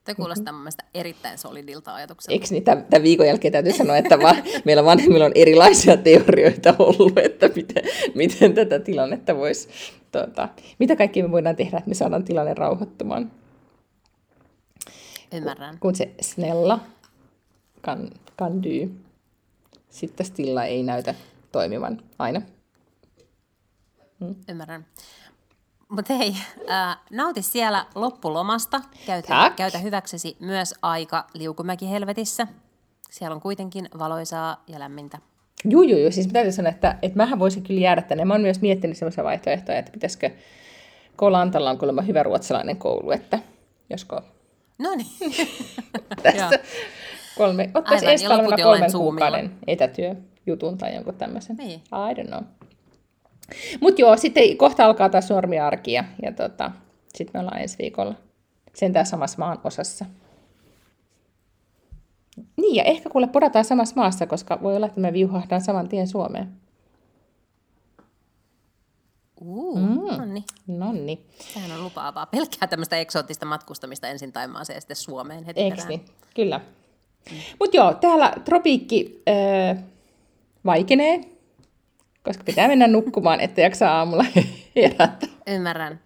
Tämä 0.03 0.15
kuulostaa 0.15 0.51
mm-hmm. 0.51 0.61
mielestä 0.61 0.83
erittäin 0.93 1.37
solidilta 1.37 1.95
ajatukselta. 1.95 2.33
Eikö 2.33 2.45
niin? 2.49 2.63
Tämän, 2.63 2.85
viikon 3.03 3.27
jälkeen 3.27 3.51
täytyy 3.51 3.73
sanoa, 3.73 3.97
että 3.97 4.19
vaan, 4.19 4.35
meillä 4.65 4.85
vanhemmilla 4.85 5.25
on 5.25 5.31
erilaisia 5.35 5.97
teorioita 5.97 6.75
ollut, 6.79 7.17
että 7.17 7.49
miten, 7.55 7.83
miten 8.15 8.53
tätä 8.53 8.79
tilannetta 8.79 9.35
voisi, 9.35 9.69
tuota, 10.11 10.49
mitä 10.79 10.95
kaikki 10.95 11.23
me 11.23 11.31
voidaan 11.31 11.55
tehdä, 11.55 11.77
että 11.77 11.89
me 11.89 11.95
saadaan 11.95 12.23
tilanne 12.23 12.53
rauhoittumaan. 12.53 13.31
Ymmärrän. 15.33 15.79
Kun 15.79 15.95
se 15.95 16.11
snella 16.21 16.79
kan, 17.81 18.09
kan 18.35 18.63
dy, 18.63 18.91
sitten 19.89 20.25
stilla 20.25 20.65
ei 20.65 20.83
näytä 20.83 21.15
toimivan 21.51 22.01
aina. 22.19 22.41
Mm. 24.19 24.35
Ymmärrän. 24.49 24.85
Mutta 25.91 26.13
hei, 26.13 26.33
äh, 26.69 26.97
nauti 27.11 27.41
siellä 27.41 27.85
loppulomasta. 27.95 28.81
Käytä, 29.05 29.51
käytä 29.55 29.77
hyväksesi 29.77 30.37
myös 30.39 30.73
aika 30.81 31.27
Liukumäki-helvetissä. 31.33 32.47
Siellä 33.09 33.35
on 33.35 33.41
kuitenkin 33.41 33.89
valoisaa 33.99 34.63
ja 34.67 34.79
lämmintä. 34.79 35.17
Joo, 35.65 35.81
joo, 35.81 35.99
joo. 35.99 36.11
Siis 36.11 36.27
täytyy 36.27 36.51
sanoa, 36.51 36.69
että, 36.69 36.97
että 37.01 37.17
mähän 37.17 37.39
voisin 37.39 37.63
kyllä 37.63 37.81
jäädä 37.81 38.01
tänne. 38.01 38.25
Mä 38.25 38.33
oon 38.33 38.41
myös 38.41 38.61
miettinyt 38.61 38.97
sellaisia 38.97 39.23
vaihtoehtoja, 39.23 39.79
että 39.79 39.91
pitäisikö 39.91 40.29
Kolantalla 41.15 41.69
on 41.69 41.77
kuulemma 41.77 42.01
hyvä 42.01 42.23
ruotsalainen 42.23 42.77
koulu, 42.77 43.11
että 43.11 43.39
josko... 43.89 44.21
No 44.79 44.89
niin. 44.95 45.47
Tästä 46.23 46.59
kolme, 47.37 47.71
ottaisi 47.73 48.07
ensi 48.07 48.25
kolmen 48.63 48.91
kuukauden 48.91 49.51
etätyöjutun 49.67 50.77
tai 50.77 50.95
jonkun 50.95 51.15
tämmöisen. 51.15 51.55
Niin. 51.55 51.79
I 51.79 52.13
don't 52.13 52.27
know. 52.27 52.43
Mutta 53.81 54.01
joo, 54.01 54.17
sitten 54.17 54.57
kohta 54.57 54.85
alkaa 54.85 55.09
taas 55.09 55.29
normiarki 55.29 55.91
ja, 55.91 56.03
ja 56.21 56.31
tota, 56.31 56.71
sitten 57.15 57.31
me 57.33 57.39
ollaan 57.39 57.61
ensi 57.61 57.77
viikolla 57.77 58.15
sentään 58.73 59.05
samassa 59.05 59.37
maan 59.39 59.59
osassa. 59.63 60.05
Niin, 62.57 62.75
ja 62.75 62.83
ehkä 62.83 63.09
kuule 63.09 63.27
podataan 63.27 63.65
samassa 63.65 63.95
maassa, 63.95 64.27
koska 64.27 64.59
voi 64.61 64.75
olla, 64.75 64.85
että 64.85 64.99
me 64.99 65.13
viuhahdan 65.13 65.61
saman 65.61 65.89
tien 65.89 66.07
Suomeen. 66.07 66.51
Uh, 69.41 69.79
mm. 69.79 70.17
nonni. 70.17 70.43
Nonni. 70.67 71.25
Sehän 71.53 71.71
on 71.71 71.83
lupaavaa. 71.83 72.25
Pelkkää 72.25 72.67
tämmöistä 72.67 72.97
eksoottista 72.97 73.45
matkustamista 73.45 74.07
ensin 74.07 74.31
Taimaaseen 74.31 74.77
ja 74.77 74.81
sitten 74.81 74.95
Suomeen 74.95 75.43
heti 75.43 75.61
Eiks 75.61 75.87
niin? 75.87 76.05
Kyllä. 76.35 76.61
Mm. 77.31 77.37
Mutta 77.59 77.77
joo, 77.77 77.93
täällä 77.93 78.33
tropiikki 78.45 79.23
äh, 79.29 79.83
vaikenee 80.65 81.30
koska 82.23 82.43
pitää 82.43 82.67
mennä 82.67 82.87
nukkumaan, 82.87 83.39
että 83.39 83.61
jaksaa 83.61 83.97
aamulla 83.97 84.25
herätä. 84.75 85.27
Ymmärrän. 85.47 85.99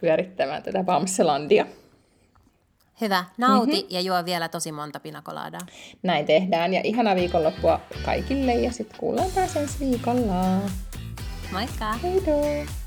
Pyörittämään 0.00 0.62
tätä 0.62 0.84
Bamselandia. 0.84 1.66
Hyvä. 3.00 3.24
Nauti 3.38 3.72
mm-hmm. 3.72 3.88
ja 3.90 4.00
juo 4.00 4.24
vielä 4.24 4.48
tosi 4.48 4.72
monta 4.72 5.00
pinakolaadaa. 5.00 5.60
Näin 6.02 6.26
tehdään 6.26 6.74
ja 6.74 6.80
ihana 6.84 7.14
viikonloppua 7.14 7.80
kaikille 8.04 8.54
ja 8.54 8.72
sitten 8.72 8.98
kuullaan 8.98 9.32
taas 9.34 9.56
ensi 9.56 9.80
viikolla. 9.80 10.60
Moikka! 11.52 11.92
Heidoo! 11.92 12.83